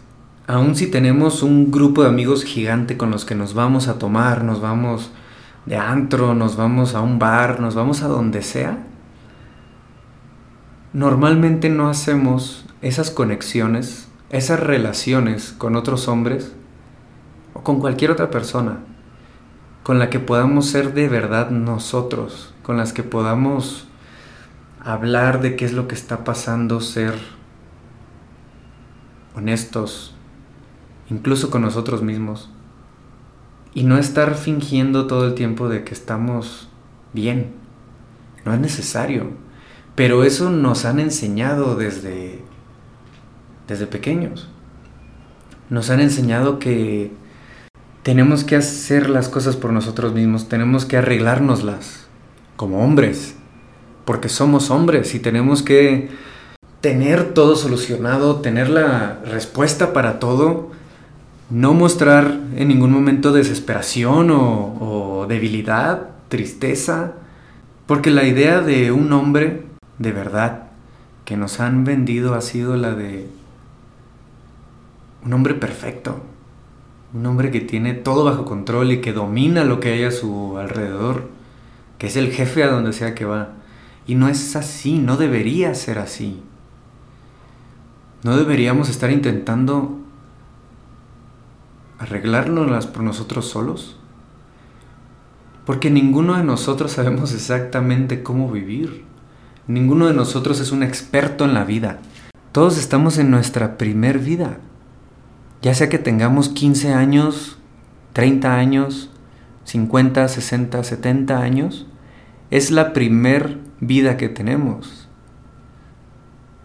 Aun 0.47 0.75
si 0.75 0.87
tenemos 0.87 1.43
un 1.43 1.71
grupo 1.71 2.03
de 2.03 2.09
amigos 2.09 2.43
gigante 2.43 2.97
con 2.97 3.11
los 3.11 3.23
que 3.23 3.35
nos 3.35 3.53
vamos 3.53 3.87
a 3.87 3.97
tomar, 3.97 4.43
nos 4.43 4.59
vamos 4.59 5.11
de 5.65 5.77
antro, 5.77 6.33
nos 6.33 6.55
vamos 6.55 6.95
a 6.95 7.01
un 7.01 7.19
bar, 7.19 7.59
nos 7.59 7.75
vamos 7.75 8.01
a 8.01 8.07
donde 8.07 8.41
sea, 8.41 8.77
normalmente 10.93 11.69
no 11.69 11.89
hacemos 11.89 12.65
esas 12.81 13.11
conexiones, 13.11 14.07
esas 14.29 14.59
relaciones 14.59 15.53
con 15.57 15.75
otros 15.75 16.07
hombres 16.07 16.53
o 17.53 17.63
con 17.63 17.79
cualquier 17.79 18.11
otra 18.11 18.29
persona 18.29 18.79
con 19.89 19.97
la 19.97 20.11
que 20.11 20.19
podamos 20.19 20.67
ser 20.67 20.93
de 20.93 21.07
verdad 21.07 21.49
nosotros, 21.49 22.53
con 22.61 22.77
las 22.77 22.93
que 22.93 23.01
podamos 23.01 23.87
hablar 24.79 25.41
de 25.41 25.55
qué 25.55 25.65
es 25.65 25.73
lo 25.73 25.87
que 25.87 25.95
está 25.95 26.23
pasando, 26.23 26.79
ser 26.79 27.15
honestos, 29.35 30.13
incluso 31.09 31.49
con 31.49 31.63
nosotros 31.63 32.03
mismos. 32.03 32.51
Y 33.73 33.83
no 33.83 33.97
estar 33.97 34.35
fingiendo 34.35 35.07
todo 35.07 35.27
el 35.27 35.35
tiempo 35.35 35.69
de 35.69 35.83
que 35.83 35.93
estamos 35.93 36.69
bien. 37.13 37.53
No 38.45 38.53
es 38.53 38.59
necesario. 38.59 39.31
Pero 39.95 40.23
eso 40.23 40.49
nos 40.49 40.85
han 40.85 40.99
enseñado 40.99 41.75
desde, 41.75 42.39
desde 43.67 43.85
pequeños. 43.85 44.49
Nos 45.69 45.89
han 45.89 45.99
enseñado 45.99 46.57
que 46.57 47.11
tenemos 48.03 48.43
que 48.43 48.55
hacer 48.55 49.09
las 49.09 49.29
cosas 49.29 49.55
por 49.55 49.71
nosotros 49.71 50.13
mismos, 50.13 50.49
tenemos 50.49 50.85
que 50.85 50.97
arreglárnoslas 50.97 52.07
como 52.55 52.83
hombres, 52.83 53.35
porque 54.05 54.29
somos 54.29 54.71
hombres 54.71 55.13
y 55.13 55.19
tenemos 55.19 55.61
que 55.61 56.09
tener 56.81 57.33
todo 57.33 57.55
solucionado, 57.55 58.37
tener 58.37 58.69
la 58.69 59.19
respuesta 59.25 59.93
para 59.93 60.19
todo 60.19 60.71
no 61.49 61.73
mostrar 61.73 62.39
en 62.55 62.67
ningún 62.67 62.91
momento 62.91 63.31
desesperación 63.31 64.29
o, 64.31 65.25
debilidad, 65.27 66.09
tristeza, 66.27 67.13
porque 67.85 68.11
la 68.11 68.23
idea 68.23 68.61
de 68.61 68.91
un 68.91 69.11
hombre 69.13 69.65
de 69.97 70.11
verdad 70.11 70.63
que 71.25 71.37
nos 71.37 71.59
han 71.59 71.83
vendido 71.83 72.33
ha 72.33 72.41
sido 72.41 72.75
la 72.75 72.93
de 72.95 73.27
un 75.23 75.33
hombre 75.33 75.53
perfecto, 75.53 76.21
un 77.13 77.25
hombre 77.25 77.51
que 77.51 77.61
tiene 77.61 77.93
todo 77.93 78.23
bajo 78.23 78.45
control 78.45 78.91
y 78.91 79.01
que 79.01 79.13
domina 79.13 79.63
lo 79.63 79.79
que 79.79 79.93
hay 79.93 80.03
a 80.03 80.11
su 80.11 80.57
alrededor, 80.57 81.29
que 81.97 82.07
es 82.07 82.15
el 82.15 82.31
jefe 82.31 82.63
a 82.63 82.71
donde 82.71 82.93
sea 82.93 83.15
que 83.15 83.25
va. 83.25 83.49
Y 84.07 84.15
no 84.15 84.27
es 84.27 84.55
así, 84.55 84.97
no 84.97 85.17
debería 85.17 85.75
ser 85.75 85.99
así. 85.99 86.41
No 88.23 88.37
deberíamos 88.37 88.89
estar 88.89 89.11
intentando 89.11 89.99
arreglárnoslas 91.99 92.87
por 92.87 93.03
nosotros 93.03 93.47
solos? 93.47 93.97
Porque 95.65 95.91
ninguno 95.91 96.35
de 96.35 96.43
nosotros 96.43 96.93
sabemos 96.93 97.33
exactamente 97.33 98.23
cómo 98.23 98.51
vivir. 98.51 99.03
Ninguno 99.67 100.07
de 100.07 100.15
nosotros 100.15 100.59
es 100.59 100.71
un 100.71 100.81
experto 100.81 101.45
en 101.45 101.53
la 101.53 101.63
vida. 101.63 101.99
Todos 102.51 102.79
estamos 102.79 103.19
en 103.19 103.29
nuestra 103.29 103.77
primer 103.77 104.17
vida. 104.17 104.57
Ya 105.61 105.75
sea 105.75 105.89
que 105.89 105.99
tengamos 105.99 106.49
15 106.49 106.93
años, 106.93 107.57
30 108.13 108.55
años, 108.55 109.11
50, 109.65 110.27
60, 110.27 110.83
70 110.83 111.37
años, 111.37 111.85
es 112.49 112.71
la 112.71 112.93
primer 112.93 113.59
vida 113.79 114.17
que 114.17 114.29
tenemos. 114.29 115.07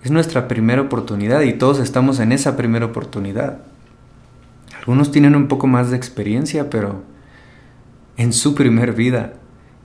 Es 0.03 0.11
nuestra 0.11 0.49
primera 0.49 0.83
oportunidad 0.83 1.43
y 1.43 1.53
todos 1.55 1.81
estamos 1.81 2.21
en 2.21 2.33
esa 2.33 2.57
primera 2.57 2.87
oportunidad. 2.87 3.59
Algunos 4.85 5.11
tienen 5.11 5.35
un 5.35 5.49
poco 5.49 5.67
más 5.67 5.91
de 5.91 5.97
experiencia, 5.97 6.69
pero 6.69 7.05
en 8.19 8.35
su 8.35 8.55
primer 8.55 8.93
vida. 8.93 9.33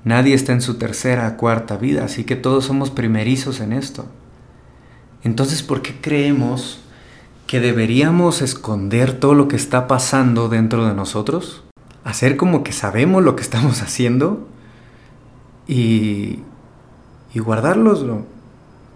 Nadie 0.03 0.33
está 0.33 0.51
en 0.51 0.59
su 0.59 0.77
tercera, 0.77 1.37
cuarta 1.37 1.77
vida, 1.77 2.03
así 2.03 2.25
que 2.25 2.35
todos 2.35 2.65
somos 2.65 2.91
primerizos 2.91 3.61
en 3.61 3.71
esto. 3.71 4.07
Entonces, 5.23 5.63
¿por 5.63 5.81
qué 5.81 5.95
creemos 6.01 6.81
que 7.47 7.61
deberíamos 7.61 8.41
esconder 8.41 9.13
todo 9.17 9.35
lo 9.35 9.47
que 9.47 9.55
está 9.55 9.87
pasando 9.87 10.49
dentro 10.49 10.85
de 10.85 10.93
nosotros? 10.93 11.63
Hacer 12.03 12.35
como 12.35 12.63
que 12.63 12.73
sabemos 12.73 13.23
lo 13.23 13.37
que 13.37 13.41
estamos 13.41 13.81
haciendo 13.81 14.49
y, 15.65 16.39
y. 17.33 17.41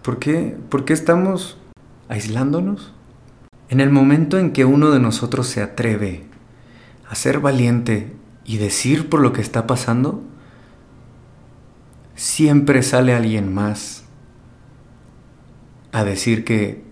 ¿Por 0.02 0.20
qué? 0.20 0.58
¿Por 0.68 0.84
qué 0.84 0.92
estamos 0.92 1.58
aislándonos? 2.10 2.92
En 3.74 3.80
el 3.80 3.90
momento 3.90 4.38
en 4.38 4.52
que 4.52 4.66
uno 4.66 4.92
de 4.92 5.00
nosotros 5.00 5.48
se 5.48 5.60
atreve 5.60 6.26
a 7.10 7.16
ser 7.16 7.40
valiente 7.40 8.16
y 8.46 8.58
decir 8.58 9.10
por 9.10 9.20
lo 9.20 9.34
que 9.34 9.42
está 9.42 9.66
pasando, 9.66 10.22
siempre 12.14 12.84
sale 12.84 13.16
alguien 13.16 13.52
más 13.52 14.04
a 15.92 16.04
decir 16.04 16.46
que 16.46 16.84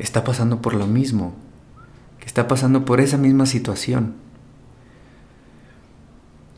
está 0.00 0.24
pasando 0.24 0.60
por 0.60 0.74
lo 0.74 0.88
mismo, 0.88 1.36
que 2.18 2.26
está 2.26 2.48
pasando 2.48 2.84
por 2.84 3.00
esa 3.00 3.16
misma 3.16 3.46
situación. 3.46 4.16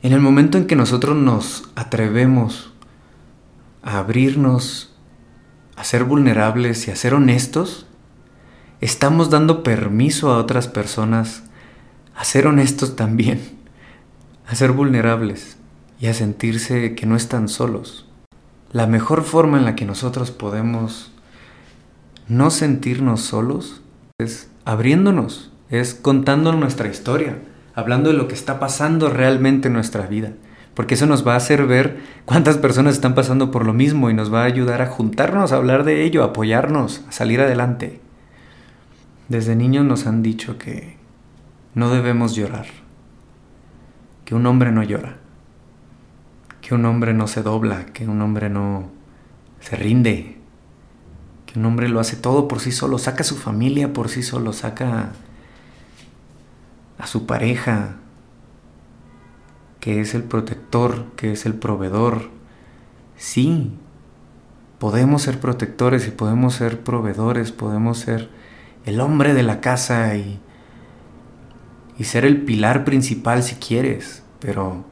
En 0.00 0.14
el 0.14 0.20
momento 0.20 0.56
en 0.56 0.66
que 0.66 0.76
nosotros 0.76 1.14
nos 1.14 1.70
atrevemos 1.75 2.73
a 3.82 3.99
abrirnos, 3.99 4.94
a 5.76 5.84
ser 5.84 6.04
vulnerables 6.04 6.88
y 6.88 6.90
a 6.90 6.96
ser 6.96 7.12
honestos, 7.12 7.87
estamos 8.85 9.31
dando 9.31 9.62
permiso 9.62 10.31
a 10.31 10.37
otras 10.37 10.69
personas 10.69 11.45
a 12.14 12.23
ser 12.23 12.47
honestos 12.47 12.97
también, 12.97 13.41
a 14.47 14.55
ser 14.55 14.73
vulnerables 14.73 15.57
y 15.99 16.09
a 16.09 16.12
sentirse 16.12 16.95
que 16.95 17.07
no 17.07 17.17
están 17.17 17.49
solos. 17.49 18.07
La 18.73 18.87
mejor 18.87 19.23
forma 19.23 19.57
en 19.57 19.64
la 19.64 19.75
que 19.75 19.87
nosotros 19.87 20.33
podemos 20.33 21.12
no 22.29 22.50
sentirnos 22.50 23.23
solos 23.23 23.81
es 24.19 24.50
abriéndonos, 24.67 25.50
es 25.71 25.95
contando 25.95 26.53
nuestra 26.53 26.88
historia, 26.88 27.38
hablando 27.75 28.11
de 28.11 28.19
lo 28.19 28.29
que 28.29 28.35
está 28.35 28.61
pasando 28.61 29.09
realmente 29.09 29.69
en 29.69 29.75
nuestra 29.75 30.07
vida, 30.09 30.33
porque 30.75 30.93
eso 30.93 31.07
nos 31.07 31.26
va 31.26 31.33
a 31.33 31.38
hacer 31.38 31.67
ver 31.67 32.00
cuántas 32.26 32.59
personas 32.59 32.97
están 32.97 33.14
pasando 33.14 33.50
por 33.50 33.64
lo 33.64 33.73
mismo 33.73 34.11
y 34.11 34.14
nos 34.14 34.31
va 34.31 34.43
a 34.43 34.47
ayudar 34.47 34.83
a 34.83 34.88
juntarnos, 34.88 35.53
a 35.53 35.57
hablar 35.57 35.85
de 35.85 36.05
ello, 36.05 36.23
a 36.23 36.26
apoyarnos, 36.26 37.00
a 37.09 37.12
salir 37.12 37.41
adelante. 37.41 38.03
Desde 39.28 39.57
niños 39.57 39.87
nos 39.87 40.07
han 40.07 40.23
dicho 40.23 40.59
que 40.59 40.99
no 41.75 41.88
debemos 41.88 42.35
llorar, 42.35 42.66
que 44.26 44.35
un 44.35 44.45
hombre 44.45 44.71
no 44.71 44.83
llora, 44.83 45.16
que 46.61 46.75
un 46.75 46.85
hombre 46.85 47.14
no 47.14 47.26
se 47.26 47.43
dobla, 47.43 47.87
que 47.87 48.07
un 48.07 48.21
hombre 48.21 48.50
no 48.50 48.90
se 49.61 49.76
rinde, 49.76 50.37
que 51.47 51.59
un 51.59 51.64
hombre 51.64 51.88
lo 51.88 52.00
hace 52.00 52.16
todo 52.16 52.49
por 52.49 52.61
sí 52.61 52.71
solo, 52.71 52.99
saca 52.99 53.23
a 53.23 53.25
su 53.25 53.37
familia 53.37 53.95
por 53.95 54.11
sí 54.11 54.23
solo, 54.23 54.52
saca 54.52 55.12
a 56.99 57.07
su 57.07 57.25
pareja, 57.25 57.97
que 59.81 60.00
es 60.00 60.14
el 60.14 60.23
protector, 60.23 61.07
que 61.16 61.33
es 61.33 61.47
el 61.47 61.54
proveedor. 61.54 62.31
Sí, 63.16 63.73
podemos 64.78 65.23
ser 65.23 65.40
protectores 65.40 66.07
y 66.09 66.11
podemos 66.11 66.54
ser 66.54 66.81
proveedores, 66.81 67.52
podemos 67.52 67.99
ser 67.99 68.28
el 68.85 69.00
hombre 69.00 69.35
de 69.35 69.43
la 69.43 69.61
casa 69.61 70.17
y, 70.17 70.41
y 71.99 72.05
ser 72.05 72.25
el 72.25 72.43
pilar 72.43 72.85
principal 72.85 73.43
si 73.43 73.57
quieres, 73.57 74.23
pero 74.41 74.85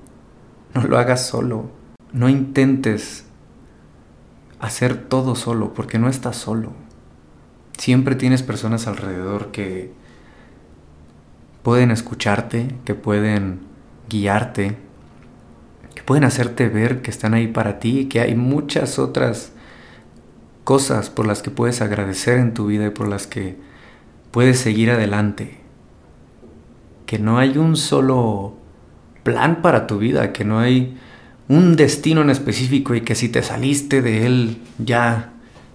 no 0.75 0.83
lo 0.85 0.99
hagas 0.99 1.27
solo. 1.27 1.71
No 2.13 2.29
intentes 2.29 3.25
hacer 4.61 4.97
todo 4.97 5.35
solo, 5.35 5.75
porque 5.75 5.99
no 5.99 6.09
estás 6.09 6.37
solo. 6.37 6.73
Siempre 7.77 8.15
tienes 8.15 8.43
personas 8.43 8.87
alrededor 8.87 9.51
que 9.51 9.93
pueden 11.63 11.91
escucharte, 11.91 12.69
que 12.85 12.95
pueden 12.95 13.61
guiarte, 14.09 14.77
que 15.95 16.03
pueden 16.03 16.25
hacerte 16.25 16.69
ver 16.69 17.03
que 17.03 17.11
están 17.11 17.35
ahí 17.35 17.49
para 17.49 17.79
ti 17.79 18.01
y 18.01 18.05
que 18.07 18.21
hay 18.21 18.35
muchas 18.35 18.99
otras 18.99 19.53
cosas 20.65 21.11
por 21.11 21.27
las 21.27 21.43
que 21.43 21.51
puedes 21.51 21.81
agradecer 21.83 22.39
en 22.39 22.55
tu 22.55 22.67
vida 22.67 22.87
y 22.87 22.91
por 22.91 23.09
las 23.09 23.27
que 23.27 23.57
puedes 24.33 24.59
seguir 24.59 24.91
adelante. 24.91 25.59
Que 27.07 27.21
no 27.21 27.39
hay 27.39 27.59
un 27.59 27.77
solo 27.77 28.55
plan 29.23 29.62
para 29.62 29.87
tu 29.87 29.99
vida, 29.99 30.33
que 30.33 30.45
no 30.45 30.59
hay 30.59 30.99
un 31.49 31.77
destino 31.77 32.23
en 32.23 32.31
específico 32.31 32.95
y 32.95 33.03
que 33.03 33.15
si 33.15 33.29
te 33.29 33.43
saliste 33.43 34.03
de 34.03 34.27
él 34.27 34.59
ya 34.79 35.33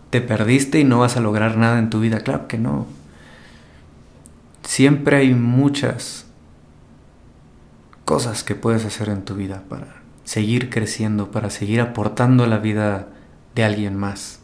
te 0.09 0.21
perdiste 0.21 0.79
y 0.79 0.83
no 0.83 0.99
vas 0.99 1.17
a 1.17 1.21
lograr 1.21 1.57
nada 1.57 1.79
en 1.79 1.89
tu 1.89 1.99
vida. 1.99 2.19
Claro 2.21 2.47
que 2.47 2.57
no. 2.57 2.87
Siempre 4.63 5.17
hay 5.17 5.33
muchas 5.33 6.25
cosas 8.05 8.43
que 8.43 8.55
puedes 8.55 8.85
hacer 8.85 9.09
en 9.09 9.23
tu 9.23 9.35
vida 9.35 9.63
para 9.69 10.01
seguir 10.23 10.69
creciendo, 10.69 11.31
para 11.31 11.49
seguir 11.49 11.79
aportando 11.79 12.47
la 12.47 12.57
vida 12.57 13.07
de 13.55 13.63
alguien 13.63 13.95
más 13.95 14.39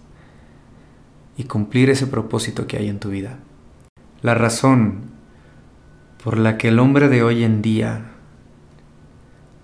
y 1.38 1.46
cumplir 1.46 1.90
ese 1.90 2.08
propósito 2.08 2.68
que 2.68 2.78
hay 2.78 2.90
en 2.90 3.00
tu 3.00 3.10
vida. 3.10 3.40
La 4.24 4.34
razón 4.36 5.02
por 6.24 6.38
la 6.38 6.58
que 6.58 6.70
el 6.70 6.80
hombre 6.80 7.10
de 7.10 7.24
hoy 7.24 7.44
en 7.44 7.62
día 7.62 8.06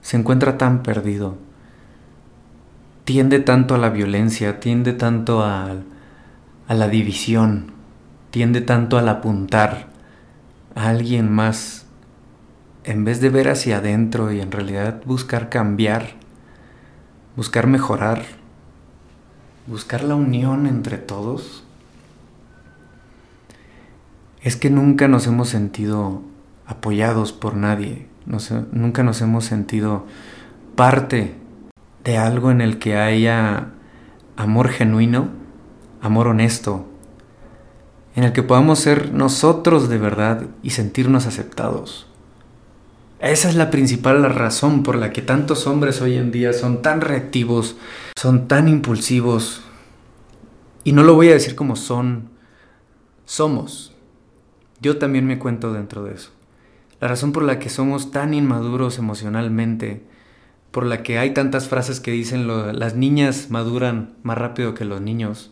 se 0.02 0.18
encuentra 0.18 0.58
tan 0.58 0.84
perdido, 0.84 1.38
tiende 3.06 3.40
tanto 3.40 3.74
a 3.74 3.78
la 3.78 3.90
violencia, 3.90 4.60
tiende 4.60 4.92
tanto 4.92 5.46
a, 5.46 5.76
la 6.68 6.88
división, 6.90 7.72
tiende 8.32 8.60
tanto 8.60 8.98
al 8.98 9.08
apuntar 9.08 9.88
a 10.76 10.90
alguien 10.90 11.32
más, 11.32 11.86
en 12.84 13.06
vez 13.06 13.22
de 13.22 13.30
ver 13.30 13.48
hacia 13.48 13.78
adentro 13.78 14.30
y 14.34 14.42
en 14.42 14.52
realidad 14.52 15.02
buscar 15.06 15.48
cambiar, 15.48 16.16
buscar 17.38 17.66
mejorar, 17.66 18.26
buscar 19.68 20.04
la 20.04 20.16
unión 20.16 20.68
entre 20.68 20.98
todos, 20.98 21.64
es 24.42 24.56
que 24.56 24.70
nunca 24.70 25.08
nos 25.08 25.28
hemos 25.28 25.50
sentido 25.50 26.22
apoyados 26.66 27.34
por 27.34 27.56
nadie, 27.56 28.08
nunca 28.72 29.04
nos 29.04 29.22
hemos 29.22 29.46
sentido 29.46 30.06
parte 30.76 31.36
de 32.04 32.18
algo 32.18 32.52
en 32.52 32.62
el 32.62 32.80
que 32.80 32.96
haya 32.96 33.72
amor 34.38 34.70
genuino, 34.70 35.30
amor 36.02 36.28
honesto, 36.28 36.86
en 38.16 38.24
el 38.24 38.34
que 38.34 38.44
podamos 38.44 38.80
ser 38.80 39.14
nosotros 39.14 39.90
de 39.90 39.98
verdad 39.98 40.48
y 40.64 40.72
sentirnos 40.72 41.26
aceptados. 41.26 42.08
Esa 43.20 43.50
es 43.50 43.56
la 43.56 43.70
principal 43.70 44.24
razón 44.34 44.84
por 44.84 44.96
la 44.96 45.12
que 45.12 45.22
tantos 45.22 45.68
hombres 45.68 46.02
hoy 46.02 46.16
en 46.16 46.32
día 46.32 46.54
son 46.54 46.82
tan 46.82 47.02
reactivos, 47.02 47.76
son 48.16 48.48
tan 48.48 48.70
impulsivos. 48.70 49.62
Y 50.86 50.94
no 50.94 51.04
lo 51.04 51.16
voy 51.16 51.28
a 51.28 51.34
decir 51.34 51.56
como 51.56 51.76
son, 51.76 52.30
somos. 53.26 53.94
Yo 54.82 54.98
también 54.98 55.26
me 55.26 55.40
cuento 55.40 55.74
dentro 55.74 56.04
de 56.04 56.14
eso. 56.14 56.32
La 57.02 57.08
razón 57.08 57.32
por 57.32 57.44
la 57.44 57.60
que 57.60 57.70
somos 57.70 58.12
tan 58.12 58.34
inmaduros 58.34 58.98
emocionalmente, 58.98 60.04
por 60.72 60.86
la 60.86 61.04
que 61.04 61.18
hay 61.18 61.34
tantas 61.34 61.68
frases 61.68 62.00
que 62.00 62.12
dicen 62.12 62.48
las 62.48 62.96
niñas 62.96 63.48
maduran 63.50 64.16
más 64.24 64.38
rápido 64.38 64.74
que 64.74 64.86
los 64.86 65.02
niños, 65.02 65.52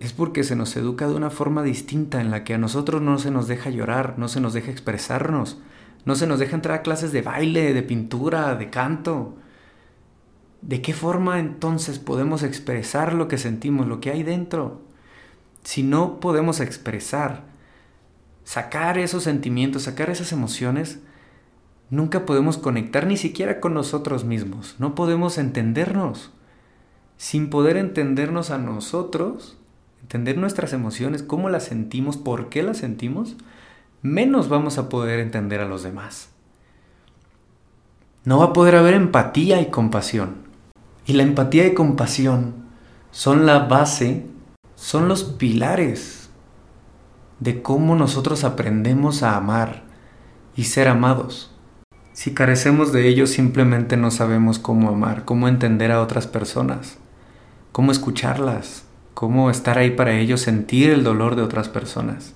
es 0.00 0.12
porque 0.12 0.44
se 0.44 0.56
nos 0.56 0.76
educa 0.76 1.08
de 1.08 1.14
una 1.14 1.30
forma 1.30 1.62
distinta 1.62 2.20
en 2.20 2.30
la 2.30 2.44
que 2.44 2.54
a 2.54 2.58
nosotros 2.58 3.02
no 3.02 3.18
se 3.18 3.30
nos 3.30 3.48
deja 3.48 3.70
llorar, 3.70 4.14
no 4.16 4.28
se 4.28 4.40
nos 4.40 4.52
deja 4.52 4.70
expresarnos, 4.70 5.58
no 6.04 6.14
se 6.14 6.26
nos 6.26 6.38
deja 6.38 6.54
entrar 6.54 6.78
a 6.78 6.82
clases 6.82 7.12
de 7.12 7.22
baile, 7.22 7.74
de 7.74 7.82
pintura, 7.82 8.54
de 8.54 8.70
canto. 8.70 9.36
¿De 10.62 10.82
qué 10.82 10.92
forma 10.92 11.40
entonces 11.40 11.98
podemos 11.98 12.42
expresar 12.42 13.12
lo 13.12 13.28
que 13.28 13.38
sentimos, 13.38 13.86
lo 13.86 14.00
que 14.00 14.10
hay 14.10 14.22
dentro? 14.22 14.82
Si 15.64 15.82
no 15.82 16.20
podemos 16.20 16.60
expresar 16.60 17.57
sacar 18.48 18.96
esos 18.96 19.24
sentimientos, 19.24 19.82
sacar 19.82 20.08
esas 20.08 20.32
emociones, 20.32 21.00
nunca 21.90 22.24
podemos 22.24 22.56
conectar 22.56 23.06
ni 23.06 23.18
siquiera 23.18 23.60
con 23.60 23.74
nosotros 23.74 24.24
mismos. 24.24 24.74
No 24.78 24.94
podemos 24.94 25.36
entendernos. 25.36 26.30
Sin 27.18 27.50
poder 27.50 27.76
entendernos 27.76 28.50
a 28.50 28.56
nosotros, 28.56 29.58
entender 30.00 30.38
nuestras 30.38 30.72
emociones, 30.72 31.22
cómo 31.22 31.50
las 31.50 31.64
sentimos, 31.64 32.16
por 32.16 32.48
qué 32.48 32.62
las 32.62 32.78
sentimos, 32.78 33.36
menos 34.00 34.48
vamos 34.48 34.78
a 34.78 34.88
poder 34.88 35.20
entender 35.20 35.60
a 35.60 35.68
los 35.68 35.82
demás. 35.82 36.30
No 38.24 38.38
va 38.38 38.46
a 38.46 38.52
poder 38.54 38.76
haber 38.76 38.94
empatía 38.94 39.60
y 39.60 39.66
compasión. 39.66 40.36
Y 41.04 41.12
la 41.12 41.22
empatía 41.22 41.66
y 41.66 41.74
compasión 41.74 42.54
son 43.10 43.44
la 43.44 43.58
base, 43.58 44.24
son 44.74 45.06
los 45.06 45.24
pilares 45.24 46.27
de 47.40 47.62
cómo 47.62 47.94
nosotros 47.94 48.44
aprendemos 48.44 49.22
a 49.22 49.36
amar 49.36 49.84
y 50.56 50.64
ser 50.64 50.88
amados. 50.88 51.54
Si 52.12 52.34
carecemos 52.34 52.92
de 52.92 53.08
ello 53.08 53.26
simplemente 53.26 53.96
no 53.96 54.10
sabemos 54.10 54.58
cómo 54.58 54.88
amar, 54.88 55.24
cómo 55.24 55.46
entender 55.46 55.92
a 55.92 56.02
otras 56.02 56.26
personas, 56.26 56.98
cómo 57.70 57.92
escucharlas, 57.92 58.84
cómo 59.14 59.50
estar 59.50 59.78
ahí 59.78 59.92
para 59.92 60.18
ellos, 60.18 60.40
sentir 60.40 60.90
el 60.90 61.04
dolor 61.04 61.36
de 61.36 61.42
otras 61.42 61.68
personas 61.68 62.34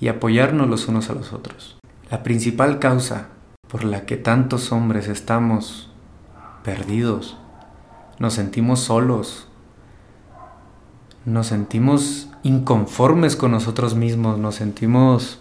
y 0.00 0.08
apoyarnos 0.08 0.68
los 0.68 0.88
unos 0.88 1.08
a 1.10 1.14
los 1.14 1.32
otros. 1.32 1.78
La 2.10 2.24
principal 2.24 2.80
causa 2.80 3.28
por 3.68 3.84
la 3.84 4.04
que 4.04 4.16
tantos 4.16 4.72
hombres 4.72 5.06
estamos 5.06 5.92
perdidos, 6.64 7.38
nos 8.18 8.34
sentimos 8.34 8.80
solos, 8.80 9.48
nos 11.24 11.48
sentimos 11.48 12.28
inconformes 12.42 13.36
con 13.36 13.52
nosotros 13.52 13.94
mismos, 13.94 14.38
nos 14.38 14.56
sentimos 14.56 15.40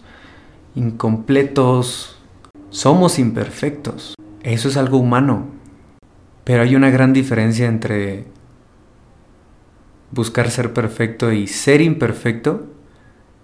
incompletos, 0.76 2.17
somos 2.70 3.20
imperfectos. 3.20 4.15
Eso 4.44 4.70
es 4.70 4.78
algo 4.78 4.98
humano. 4.98 5.46
Pero 6.44 6.63
hay 6.63 6.76
una 6.76 6.89
gran 6.89 7.13
diferencia 7.13 7.67
entre 7.67 8.26
buscar 10.12 10.50
ser 10.52 10.74
perfecto 10.74 11.32
y 11.32 11.48
ser 11.48 11.82
imperfecto 11.82 12.67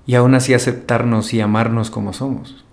y 0.06 0.16
aún 0.16 0.36
así 0.36 0.54
aceptarnos 0.54 1.34
y 1.34 1.42
amarnos 1.42 1.90
como 1.90 2.14
somos. 2.14 2.66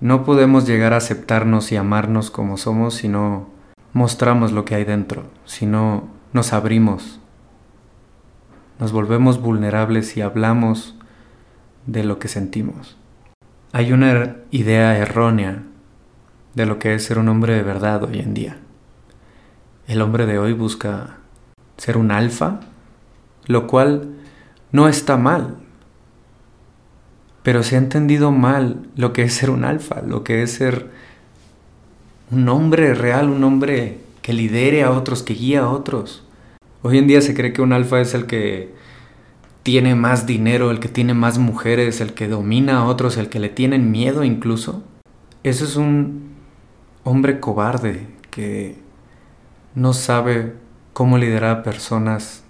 No 0.00 0.24
podemos 0.24 0.66
llegar 0.66 0.92
a 0.92 0.98
aceptarnos 0.98 1.72
y 1.72 1.76
amarnos 1.76 2.30
como 2.30 2.56
somos 2.58 2.94
si 2.94 3.08
no 3.08 3.48
mostramos 3.92 4.52
lo 4.52 4.64
que 4.66 4.74
hay 4.74 4.84
dentro, 4.84 5.24
si 5.46 5.64
no 5.64 6.04
nos 6.32 6.52
abrimos 6.52 7.18
nos 8.78 8.92
volvemos 8.92 9.40
vulnerables 9.40 10.16
y 10.16 10.20
hablamos 10.20 10.94
de 11.86 12.04
lo 12.04 12.18
que 12.18 12.28
sentimos. 12.28 12.96
Hay 13.72 13.92
una 13.92 14.36
idea 14.50 14.96
errónea 14.96 15.62
de 16.54 16.66
lo 16.66 16.78
que 16.78 16.94
es 16.94 17.04
ser 17.04 17.18
un 17.18 17.28
hombre 17.28 17.54
de 17.54 17.62
verdad 17.62 18.04
hoy 18.04 18.20
en 18.20 18.34
día. 18.34 18.58
El 19.86 20.02
hombre 20.02 20.26
de 20.26 20.38
hoy 20.38 20.52
busca 20.52 21.18
ser 21.76 21.96
un 21.96 22.10
alfa, 22.10 22.60
lo 23.46 23.66
cual 23.66 24.14
no 24.72 24.88
está 24.88 25.16
mal, 25.16 25.56
pero 27.42 27.62
se 27.62 27.76
ha 27.76 27.78
entendido 27.78 28.32
mal 28.32 28.88
lo 28.96 29.12
que 29.12 29.22
es 29.22 29.34
ser 29.34 29.50
un 29.50 29.64
alfa, 29.64 30.02
lo 30.02 30.24
que 30.24 30.42
es 30.42 30.52
ser 30.52 30.90
un 32.32 32.48
hombre 32.48 32.94
real, 32.94 33.28
un 33.28 33.44
hombre 33.44 34.00
que 34.22 34.32
lidere 34.32 34.82
a 34.82 34.90
otros, 34.90 35.22
que 35.22 35.34
guía 35.34 35.60
a 35.60 35.70
otros. 35.70 36.25
Hoy 36.88 36.98
en 36.98 37.08
día 37.08 37.20
se 37.20 37.34
cree 37.34 37.52
que 37.52 37.62
un 37.62 37.72
alfa 37.72 38.00
es 38.00 38.14
el 38.14 38.26
que 38.26 38.72
tiene 39.64 39.96
más 39.96 40.24
dinero, 40.24 40.70
el 40.70 40.78
que 40.78 40.86
tiene 40.86 41.14
más 41.14 41.36
mujeres, 41.36 42.00
el 42.00 42.14
que 42.14 42.28
domina 42.28 42.78
a 42.78 42.84
otros, 42.84 43.16
el 43.16 43.28
que 43.28 43.40
le 43.40 43.48
tienen 43.48 43.90
miedo 43.90 44.22
incluso. 44.22 44.84
Eso 45.42 45.64
es 45.64 45.74
un 45.74 46.36
hombre 47.02 47.40
cobarde 47.40 48.06
que 48.30 48.76
no 49.74 49.94
sabe 49.94 50.54
cómo 50.92 51.18
liderar 51.18 51.58
a 51.58 51.62
personas 51.64 52.44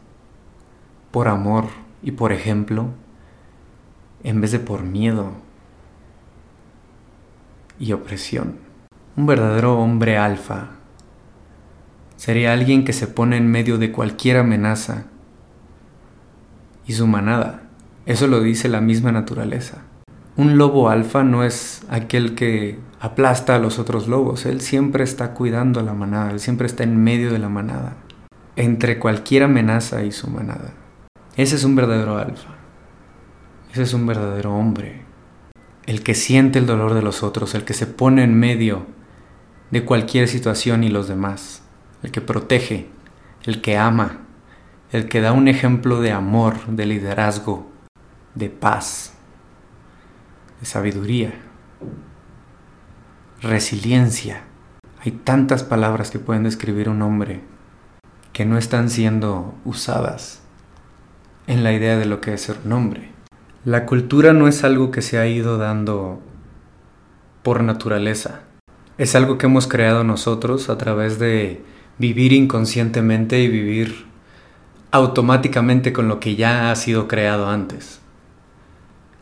por 1.12 1.28
amor 1.28 1.68
y 2.02 2.10
por 2.10 2.30
ejemplo, 2.30 2.90
en 4.22 4.42
vez 4.42 4.52
de 4.52 4.58
por 4.58 4.82
miedo 4.82 5.30
y 7.78 7.94
opresión. 7.94 8.58
Un 9.16 9.24
verdadero 9.24 9.78
hombre 9.78 10.18
alfa 10.18 10.72
Sería 12.16 12.52
alguien 12.52 12.84
que 12.84 12.92
se 12.92 13.06
pone 13.06 13.36
en 13.36 13.50
medio 13.50 13.78
de 13.78 13.92
cualquier 13.92 14.38
amenaza 14.38 15.04
y 16.86 16.94
su 16.94 17.06
manada. 17.06 17.62
Eso 18.06 18.26
lo 18.26 18.40
dice 18.40 18.68
la 18.68 18.80
misma 18.80 19.12
naturaleza. 19.12 19.82
Un 20.36 20.58
lobo 20.58 20.90
alfa 20.90 21.24
no 21.24 21.44
es 21.44 21.82
aquel 21.88 22.34
que 22.34 22.78
aplasta 23.00 23.54
a 23.54 23.58
los 23.58 23.78
otros 23.78 24.06
lobos, 24.06 24.46
él 24.46 24.60
siempre 24.60 25.04
está 25.04 25.32
cuidando 25.32 25.80
a 25.80 25.82
la 25.82 25.94
manada, 25.94 26.30
él 26.30 26.40
siempre 26.40 26.66
está 26.66 26.82
en 26.84 27.02
medio 27.02 27.32
de 27.32 27.38
la 27.38 27.48
manada, 27.48 27.96
entre 28.54 28.98
cualquier 28.98 29.44
amenaza 29.44 30.02
y 30.04 30.12
su 30.12 30.28
manada. 30.28 30.74
Ese 31.36 31.56
es 31.56 31.64
un 31.64 31.74
verdadero 31.74 32.18
alfa, 32.18 32.54
ese 33.72 33.82
es 33.82 33.94
un 33.94 34.06
verdadero 34.06 34.54
hombre. 34.54 35.04
el 35.86 36.02
que 36.02 36.14
siente 36.14 36.58
el 36.58 36.66
dolor 36.66 36.94
de 36.94 37.02
los 37.02 37.22
otros, 37.22 37.54
el 37.54 37.64
que 37.64 37.72
se 37.72 37.86
pone 37.86 38.24
en 38.24 38.38
medio 38.38 38.86
de 39.70 39.84
cualquier 39.84 40.28
situación 40.28 40.84
y 40.84 40.88
los 40.88 41.08
demás, 41.08 41.62
el 42.06 42.12
que 42.12 42.20
protege, 42.20 42.86
el 43.42 43.60
que 43.60 43.76
ama, 43.76 44.18
el 44.92 45.08
que 45.08 45.20
da 45.20 45.32
un 45.32 45.48
ejemplo 45.48 46.00
de 46.00 46.12
amor, 46.12 46.64
de 46.68 46.86
liderazgo, 46.86 47.68
de 48.36 48.48
paz, 48.48 49.14
de 50.60 50.66
sabiduría, 50.66 51.34
resiliencia. 53.42 54.44
Hay 55.00 55.10
tantas 55.10 55.64
palabras 55.64 56.12
que 56.12 56.20
pueden 56.20 56.44
describir 56.44 56.88
un 56.88 57.02
hombre 57.02 57.40
que 58.32 58.44
no 58.44 58.56
están 58.56 58.88
siendo 58.88 59.56
usadas 59.64 60.42
en 61.48 61.64
la 61.64 61.72
idea 61.72 61.96
de 61.96 62.06
lo 62.06 62.20
que 62.20 62.34
es 62.34 62.42
ser 62.42 62.58
un 62.64 62.72
hombre. 62.72 63.10
La 63.64 63.84
cultura 63.84 64.32
no 64.32 64.46
es 64.46 64.62
algo 64.62 64.92
que 64.92 65.02
se 65.02 65.18
ha 65.18 65.26
ido 65.26 65.58
dando 65.58 66.20
por 67.42 67.64
naturaleza. 67.64 68.42
Es 68.96 69.16
algo 69.16 69.38
que 69.38 69.46
hemos 69.46 69.66
creado 69.66 70.04
nosotros 70.04 70.70
a 70.70 70.78
través 70.78 71.18
de 71.18 71.64
vivir 71.98 72.32
inconscientemente 72.32 73.40
y 73.40 73.48
vivir 73.48 74.06
automáticamente 74.90 75.92
con 75.92 76.08
lo 76.08 76.20
que 76.20 76.36
ya 76.36 76.70
ha 76.70 76.76
sido 76.76 77.08
creado 77.08 77.48
antes. 77.48 78.00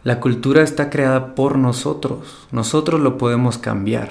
La 0.02 0.20
cultura 0.20 0.62
está 0.62 0.90
creada 0.90 1.34
por 1.34 1.56
nosotros, 1.56 2.46
nosotros 2.52 3.00
lo 3.00 3.16
podemos 3.16 3.58
cambiar. 3.58 4.10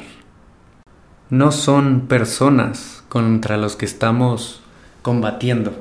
No 1.30 1.52
son 1.52 2.08
personas 2.08 3.04
contra 3.10 3.58
los 3.58 3.76
que 3.76 3.86
estamos 3.86 4.62
combatiendo. 5.02 5.74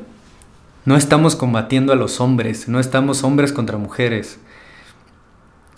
No 0.84 0.96
estamos 0.96 1.36
combatiendo 1.36 1.92
a 1.92 1.96
los 1.96 2.20
hombres, 2.20 2.68
no 2.68 2.80
estamos 2.80 3.24
hombres 3.24 3.52
contra 3.52 3.78
mujeres. 3.78 4.38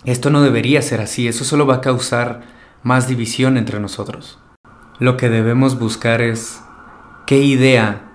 Esto 0.03 0.29
no 0.29 0.41
debería 0.41 0.81
ser 0.81 0.99
así, 0.99 1.27
eso 1.27 1.45
solo 1.45 1.65
va 1.65 1.75
a 1.75 1.81
causar 1.81 2.43
más 2.83 3.07
división 3.07 3.57
entre 3.57 3.79
nosotros. 3.79 4.37
Lo 4.99 5.15
que 5.15 5.29
debemos 5.29 5.79
buscar 5.79 6.21
es 6.21 6.61
qué 7.25 7.39
idea 7.39 8.11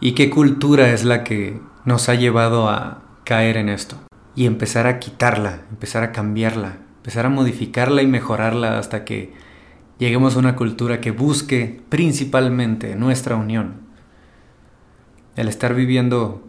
y 0.00 0.12
qué 0.12 0.30
cultura 0.30 0.92
es 0.92 1.04
la 1.04 1.24
que 1.24 1.60
nos 1.84 2.08
ha 2.08 2.14
llevado 2.14 2.68
a 2.68 3.02
caer 3.24 3.56
en 3.56 3.68
esto. 3.68 3.96
Y 4.34 4.46
empezar 4.46 4.86
a 4.86 4.98
quitarla, 4.98 5.62
empezar 5.70 6.02
a 6.02 6.12
cambiarla, 6.12 6.78
empezar 6.96 7.26
a 7.26 7.30
modificarla 7.30 8.02
y 8.02 8.06
mejorarla 8.06 8.78
hasta 8.78 9.04
que 9.04 9.32
lleguemos 9.98 10.36
a 10.36 10.40
una 10.40 10.56
cultura 10.56 11.00
que 11.00 11.12
busque 11.12 11.82
principalmente 11.88 12.96
nuestra 12.96 13.36
unión 13.36 13.84
el 15.36 15.48
estar 15.48 15.74
viviendo 15.74 16.42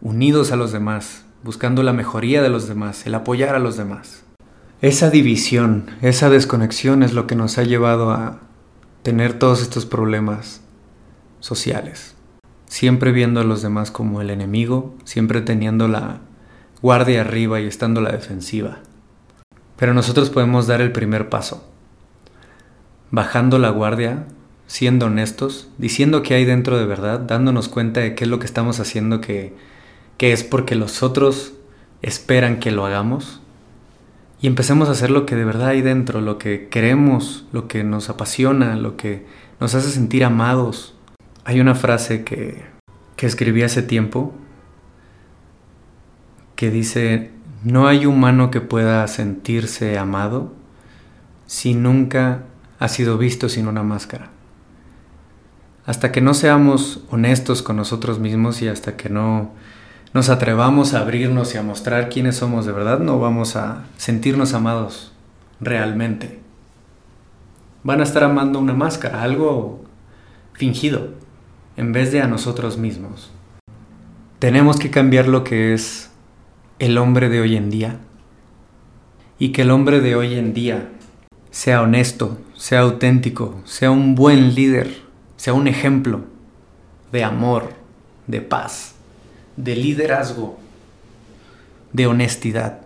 unidos 0.00 0.52
a 0.52 0.56
los 0.56 0.72
demás, 0.72 1.24
buscando 1.44 1.82
la 1.82 1.92
mejoría 1.92 2.42
de 2.42 2.48
los 2.48 2.68
demás, 2.68 3.06
el 3.06 3.14
apoyar 3.14 3.54
a 3.54 3.60
los 3.60 3.76
demás. 3.76 4.24
Esa 4.80 5.10
división, 5.10 5.86
esa 6.02 6.30
desconexión 6.30 7.02
es 7.02 7.12
lo 7.12 7.26
que 7.26 7.36
nos 7.36 7.58
ha 7.58 7.64
llevado 7.64 8.10
a 8.10 8.40
tener 9.02 9.38
todos 9.38 9.62
estos 9.62 9.86
problemas 9.86 10.60
sociales. 11.40 12.14
Siempre 12.66 13.12
viendo 13.12 13.40
a 13.40 13.44
los 13.44 13.62
demás 13.62 13.90
como 13.90 14.20
el 14.20 14.30
enemigo, 14.30 14.94
siempre 15.04 15.40
teniendo 15.40 15.88
la 15.88 16.20
guardia 16.82 17.22
arriba 17.22 17.60
y 17.60 17.66
estando 17.66 18.00
la 18.00 18.12
defensiva. 18.12 18.78
Pero 19.76 19.94
nosotros 19.94 20.30
podemos 20.30 20.66
dar 20.66 20.80
el 20.80 20.92
primer 20.92 21.28
paso. 21.28 21.66
Bajando 23.10 23.58
la 23.58 23.70
guardia, 23.70 24.26
siendo 24.66 25.06
honestos, 25.06 25.68
diciendo 25.78 26.22
qué 26.22 26.34
hay 26.34 26.44
dentro 26.44 26.78
de 26.78 26.84
verdad, 26.84 27.20
dándonos 27.20 27.68
cuenta 27.68 28.00
de 28.00 28.14
qué 28.14 28.24
es 28.24 28.30
lo 28.30 28.38
que 28.38 28.46
estamos 28.46 28.80
haciendo 28.80 29.20
que, 29.20 29.56
que 30.18 30.32
es 30.32 30.44
porque 30.44 30.74
los 30.74 31.02
otros 31.02 31.54
esperan 32.02 32.60
que 32.60 32.70
lo 32.70 32.84
hagamos 32.84 33.40
y 34.40 34.46
empecemos 34.46 34.88
a 34.88 34.92
hacer 34.92 35.10
lo 35.10 35.26
que 35.26 35.36
de 35.36 35.44
verdad 35.44 35.68
hay 35.68 35.82
dentro, 35.82 36.20
lo 36.20 36.38
que 36.38 36.68
queremos, 36.68 37.46
lo 37.52 37.68
que 37.68 37.84
nos 37.84 38.08
apasiona, 38.08 38.76
lo 38.76 38.96
que 38.96 39.26
nos 39.60 39.74
hace 39.74 39.90
sentir 39.90 40.24
amados. 40.24 40.94
Hay 41.44 41.60
una 41.60 41.74
frase 41.74 42.24
que, 42.24 42.64
que 43.16 43.26
escribí 43.26 43.62
hace 43.62 43.82
tiempo 43.82 44.34
que 46.54 46.70
dice, 46.70 47.30
no 47.64 47.86
hay 47.86 48.06
humano 48.06 48.50
que 48.50 48.60
pueda 48.60 49.06
sentirse 49.08 49.98
amado 49.98 50.52
si 51.46 51.74
nunca 51.74 52.44
ha 52.78 52.88
sido 52.88 53.18
visto 53.18 53.48
sin 53.48 53.66
una 53.66 53.82
máscara 53.82 54.30
hasta 55.88 56.12
que 56.12 56.20
no 56.20 56.34
seamos 56.34 57.00
honestos 57.10 57.62
con 57.62 57.76
nosotros 57.76 58.18
mismos 58.18 58.60
y 58.60 58.68
hasta 58.68 58.98
que 58.98 59.08
no 59.08 59.52
nos 60.14 60.28
atrevamos 60.28 60.94
a 60.94 61.00
abrirnos 61.00 61.54
y 61.54 61.58
a 61.58 61.62
mostrar 61.62 62.08
quiénes 62.08 62.36
somos 62.36 62.66
de 62.66 62.72
verdad, 62.72 63.00
no 63.00 63.18
vamos 63.18 63.56
a 63.56 63.84
sentirnos 63.96 64.54
amados 64.54 65.12
realmente. 65.60 66.40
Van 67.82 68.00
a 68.00 68.04
estar 68.04 68.24
amando 68.24 68.58
una 68.58 68.74
máscara, 68.74 69.22
algo 69.22 69.84
fingido, 70.52 71.14
en 71.76 71.92
vez 71.92 72.12
de 72.12 72.20
a 72.20 72.26
nosotros 72.26 72.78
mismos. 72.78 73.30
Tenemos 74.38 74.78
que 74.78 74.90
cambiar 74.90 75.28
lo 75.28 75.44
que 75.44 75.74
es 75.74 76.10
el 76.78 76.98
hombre 76.98 77.28
de 77.28 77.40
hoy 77.40 77.56
en 77.56 77.70
día 77.70 77.98
y 79.38 79.50
que 79.50 79.62
el 79.62 79.70
hombre 79.70 80.00
de 80.00 80.16
hoy 80.16 80.34
en 80.34 80.54
día 80.54 80.88
sea 81.50 81.82
honesto, 81.82 82.38
sea 82.54 82.80
auténtico, 82.80 83.60
sea 83.64 83.90
un 83.90 84.14
buen 84.14 84.54
líder 84.54 85.08
sea 85.38 85.54
un 85.54 85.68
ejemplo 85.68 86.24
de 87.12 87.22
amor, 87.24 87.72
de 88.26 88.42
paz, 88.42 88.96
de 89.58 89.76
liderazgo, 89.76 90.58
de 91.92 92.06
honestidad. 92.06 92.80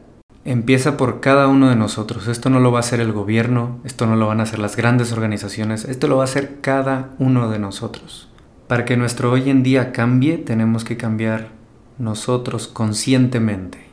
Empieza 0.45 0.97
por 0.97 1.21
cada 1.21 1.47
uno 1.47 1.69
de 1.69 1.77
nosotros. 1.77 2.27
Esto 2.27 2.51
no 2.51 2.59
lo 2.59 2.73
va 2.73 2.79
a 2.79 2.81
hacer 2.81 2.99
el 2.99 3.13
gobierno, 3.13 3.79
esto 3.85 4.07
no 4.07 4.17
lo 4.17 4.27
van 4.27 4.41
a 4.41 4.43
hacer 4.43 4.59
las 4.59 4.75
grandes 4.75 5.13
organizaciones, 5.13 5.85
esto 5.85 6.09
lo 6.09 6.17
va 6.17 6.23
a 6.23 6.25
hacer 6.25 6.61
cada 6.61 7.11
uno 7.21 7.49
de 7.49 7.61
nosotros. 7.61 8.29
Para 8.67 8.85
que 8.85 8.97
nuestro 8.97 9.31
hoy 9.31 9.51
en 9.51 9.63
día 9.63 9.93
cambie, 9.93 10.39
tenemos 10.39 10.83
que 10.83 10.97
cambiar 10.97 11.51
nosotros 11.99 12.67
conscientemente 12.67 13.93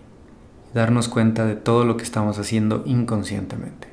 darnos 0.73 1.07
cuenta 1.07 1.45
de 1.45 1.55
todo 1.55 1.85
lo 1.85 1.97
que 1.97 2.03
estamos 2.03 2.37
haciendo 2.37 2.83
inconscientemente. 2.85 3.87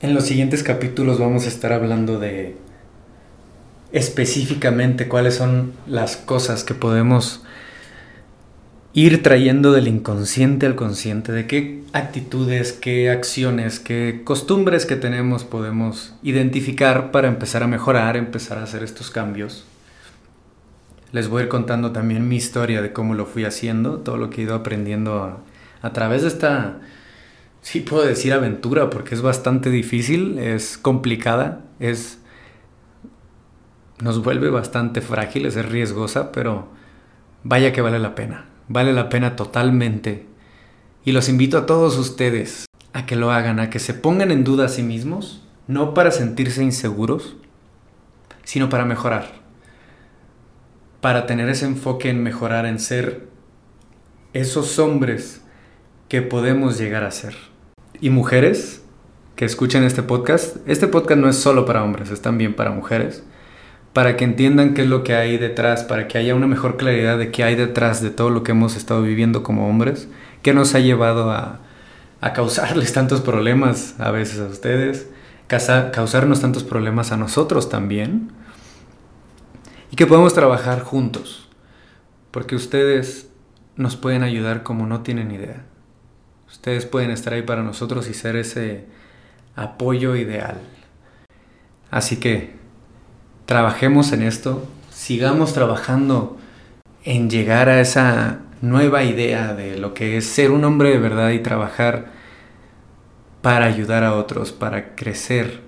En 0.00 0.14
los 0.14 0.24
siguientes 0.24 0.62
capítulos 0.62 1.18
vamos 1.18 1.44
a 1.44 1.48
estar 1.48 1.72
hablando 1.72 2.18
de 2.18 2.56
específicamente 3.90 5.08
cuáles 5.08 5.34
son 5.34 5.72
las 5.86 6.16
cosas 6.16 6.62
que 6.62 6.74
podemos 6.74 7.42
ir 8.92 9.22
trayendo 9.22 9.72
del 9.72 9.88
inconsciente 9.88 10.66
al 10.66 10.74
consciente, 10.74 11.32
de 11.32 11.46
qué 11.46 11.82
actitudes, 11.92 12.72
qué 12.72 13.10
acciones, 13.10 13.80
qué 13.80 14.22
costumbres 14.24 14.86
que 14.86 14.96
tenemos 14.96 15.44
podemos 15.44 16.14
identificar 16.22 17.10
para 17.10 17.28
empezar 17.28 17.62
a 17.62 17.66
mejorar, 17.66 18.16
empezar 18.16 18.58
a 18.58 18.64
hacer 18.64 18.82
estos 18.82 19.10
cambios. 19.10 19.64
Les 21.12 21.28
voy 21.28 21.40
a 21.40 21.44
ir 21.44 21.48
contando 21.48 21.92
también 21.92 22.28
mi 22.28 22.36
historia 22.36 22.82
de 22.82 22.92
cómo 22.92 23.14
lo 23.14 23.24
fui 23.24 23.44
haciendo, 23.44 23.98
todo 23.98 24.16
lo 24.16 24.30
que 24.30 24.42
he 24.42 24.44
ido 24.44 24.54
aprendiendo 24.54 25.22
a, 25.22 25.38
a 25.80 25.92
través 25.92 26.22
de 26.22 26.28
esta, 26.28 26.80
sí 27.62 27.80
puedo 27.80 28.04
decir 28.04 28.32
aventura, 28.32 28.90
porque 28.90 29.14
es 29.14 29.22
bastante 29.22 29.70
difícil, 29.70 30.38
es 30.38 30.76
complicada, 30.76 31.64
es 31.80 32.18
nos 34.02 34.22
vuelve 34.22 34.50
bastante 34.50 35.00
frágiles, 35.00 35.56
es 35.56 35.66
riesgosa, 35.66 36.30
pero 36.30 36.68
vaya 37.42 37.72
que 37.72 37.80
vale 37.80 37.98
la 37.98 38.14
pena. 38.14 38.47
Vale 38.68 38.92
la 38.92 39.08
pena 39.08 39.34
totalmente. 39.34 40.26
Y 41.04 41.12
los 41.12 41.28
invito 41.28 41.56
a 41.56 41.66
todos 41.66 41.96
ustedes 41.96 42.66
a 42.92 43.06
que 43.06 43.16
lo 43.16 43.30
hagan, 43.30 43.60
a 43.60 43.70
que 43.70 43.78
se 43.78 43.94
pongan 43.94 44.30
en 44.30 44.44
duda 44.44 44.66
a 44.66 44.68
sí 44.68 44.82
mismos, 44.82 45.42
no 45.66 45.94
para 45.94 46.10
sentirse 46.10 46.62
inseguros, 46.62 47.36
sino 48.44 48.68
para 48.68 48.84
mejorar. 48.84 49.32
Para 51.00 51.26
tener 51.26 51.48
ese 51.48 51.64
enfoque 51.64 52.10
en 52.10 52.22
mejorar, 52.22 52.66
en 52.66 52.78
ser 52.78 53.28
esos 54.32 54.78
hombres 54.78 55.42
que 56.08 56.22
podemos 56.22 56.78
llegar 56.78 57.04
a 57.04 57.10
ser. 57.10 57.36
Y 58.00 58.10
mujeres 58.10 58.82
que 59.36 59.44
escuchen 59.44 59.84
este 59.84 60.02
podcast, 60.02 60.56
este 60.66 60.88
podcast 60.88 61.20
no 61.20 61.28
es 61.28 61.36
solo 61.36 61.64
para 61.64 61.84
hombres, 61.84 62.10
es 62.10 62.20
también 62.20 62.54
para 62.54 62.70
mujeres 62.70 63.22
para 63.98 64.16
que 64.16 64.22
entiendan 64.22 64.74
qué 64.74 64.82
es 64.82 64.88
lo 64.88 65.02
que 65.02 65.16
hay 65.16 65.38
detrás, 65.38 65.82
para 65.82 66.06
que 66.06 66.18
haya 66.18 66.36
una 66.36 66.46
mejor 66.46 66.76
claridad 66.76 67.18
de 67.18 67.32
qué 67.32 67.42
hay 67.42 67.56
detrás 67.56 68.00
de 68.00 68.10
todo 68.10 68.30
lo 68.30 68.44
que 68.44 68.52
hemos 68.52 68.76
estado 68.76 69.02
viviendo 69.02 69.42
como 69.42 69.68
hombres, 69.68 70.06
qué 70.40 70.54
nos 70.54 70.76
ha 70.76 70.78
llevado 70.78 71.32
a, 71.32 71.58
causarles 72.32 72.92
tantos 72.92 73.22
problemas 73.22 73.98
a 73.98 74.12
veces 74.12 74.38
a 74.38 74.44
ustedes, 74.44 75.08
causarnos 75.48 76.40
tantos 76.40 76.62
problemas 76.62 77.10
a 77.10 77.16
nosotros 77.16 77.68
también, 77.70 78.30
y 79.90 79.96
que 79.96 80.06
podemos 80.06 80.32
trabajar 80.32 80.82
juntos, 80.82 81.48
porque 82.30 82.54
ustedes 82.54 83.28
nos 83.74 83.96
pueden 83.96 84.22
ayudar 84.22 84.62
como 84.62 84.86
no 84.86 85.02
tienen 85.02 85.32
idea. 85.32 85.64
Ustedes 86.48 86.86
pueden 86.86 87.10
estar 87.10 87.32
ahí 87.32 87.42
para 87.42 87.64
nosotros 87.64 88.08
y 88.08 88.14
ser 88.14 88.36
ese 88.36 88.84
apoyo 89.56 90.14
ideal. 90.14 90.60
Así 91.90 92.18
que 92.20 92.58
trabajemos 93.48 94.12
en 94.12 94.22
esto, 94.22 94.62
sigamos 94.90 95.54
trabajando 95.54 96.36
en 97.02 97.30
llegar 97.30 97.70
a 97.70 97.80
esa 97.80 98.40
nueva 98.60 99.04
idea 99.04 99.54
de 99.54 99.78
lo 99.78 99.94
que 99.94 100.18
es 100.18 100.26
ser 100.26 100.50
un 100.50 100.66
hombre 100.66 100.90
de 100.90 100.98
verdad 100.98 101.30
y 101.30 101.38
trabajar 101.38 102.12
para 103.40 103.64
ayudar 103.64 104.04
a 104.04 104.16
otros, 104.16 104.52
para 104.52 104.94
crecer 104.96 105.62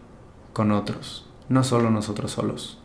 con 0.52 0.72
otros, 0.72 1.26
no 1.48 1.64
solo 1.64 1.90
nosotros 1.90 2.32
solos. 2.32 2.78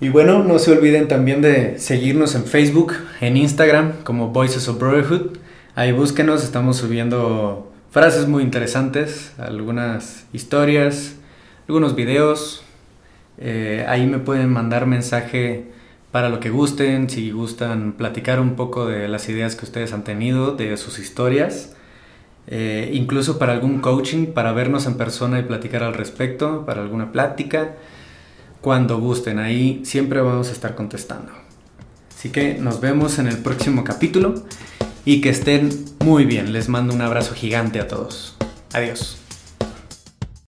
Y 0.00 0.08
bueno, 0.08 0.42
no 0.42 0.58
se 0.58 0.72
olviden 0.72 1.06
también 1.06 1.42
de 1.42 1.78
seguirnos 1.78 2.34
en 2.34 2.44
Facebook, 2.44 2.94
en 3.20 3.36
Instagram 3.36 4.04
como 4.04 4.28
Voices 4.28 4.68
of 4.68 4.78
Brotherhood. 4.78 5.36
Ahí 5.74 5.92
búsquenos, 5.92 6.44
estamos 6.44 6.78
subiendo 6.78 7.70
frases 7.90 8.26
muy 8.26 8.42
interesantes, 8.42 9.34
algunas 9.36 10.24
historias, 10.32 11.16
algunos 11.68 11.94
videos. 11.94 12.64
Eh, 13.40 13.84
ahí 13.88 14.06
me 14.06 14.18
pueden 14.18 14.50
mandar 14.50 14.86
mensaje 14.86 15.66
para 16.10 16.28
lo 16.28 16.40
que 16.40 16.50
gusten, 16.50 17.08
si 17.10 17.30
gustan 17.30 17.92
platicar 17.92 18.40
un 18.40 18.56
poco 18.56 18.86
de 18.86 19.08
las 19.08 19.28
ideas 19.28 19.56
que 19.56 19.64
ustedes 19.64 19.92
han 19.92 20.04
tenido, 20.04 20.56
de 20.56 20.76
sus 20.76 20.98
historias. 20.98 21.74
Eh, 22.46 22.90
incluso 22.94 23.38
para 23.38 23.52
algún 23.52 23.80
coaching, 23.80 24.26
para 24.26 24.52
vernos 24.52 24.86
en 24.86 24.94
persona 24.96 25.38
y 25.38 25.42
platicar 25.42 25.82
al 25.82 25.94
respecto, 25.94 26.64
para 26.64 26.80
alguna 26.80 27.12
plática, 27.12 27.74
cuando 28.60 28.98
gusten, 28.98 29.38
ahí 29.38 29.82
siempre 29.84 30.20
vamos 30.20 30.48
a 30.48 30.52
estar 30.52 30.74
contestando. 30.74 31.32
Así 32.16 32.30
que 32.30 32.54
nos 32.54 32.80
vemos 32.80 33.18
en 33.18 33.28
el 33.28 33.38
próximo 33.38 33.84
capítulo 33.84 34.34
y 35.04 35.20
que 35.20 35.28
estén 35.28 35.70
muy 36.04 36.24
bien. 36.24 36.52
Les 36.52 36.68
mando 36.68 36.94
un 36.94 37.02
abrazo 37.02 37.34
gigante 37.34 37.80
a 37.80 37.86
todos. 37.86 38.36
Adiós. 38.72 39.27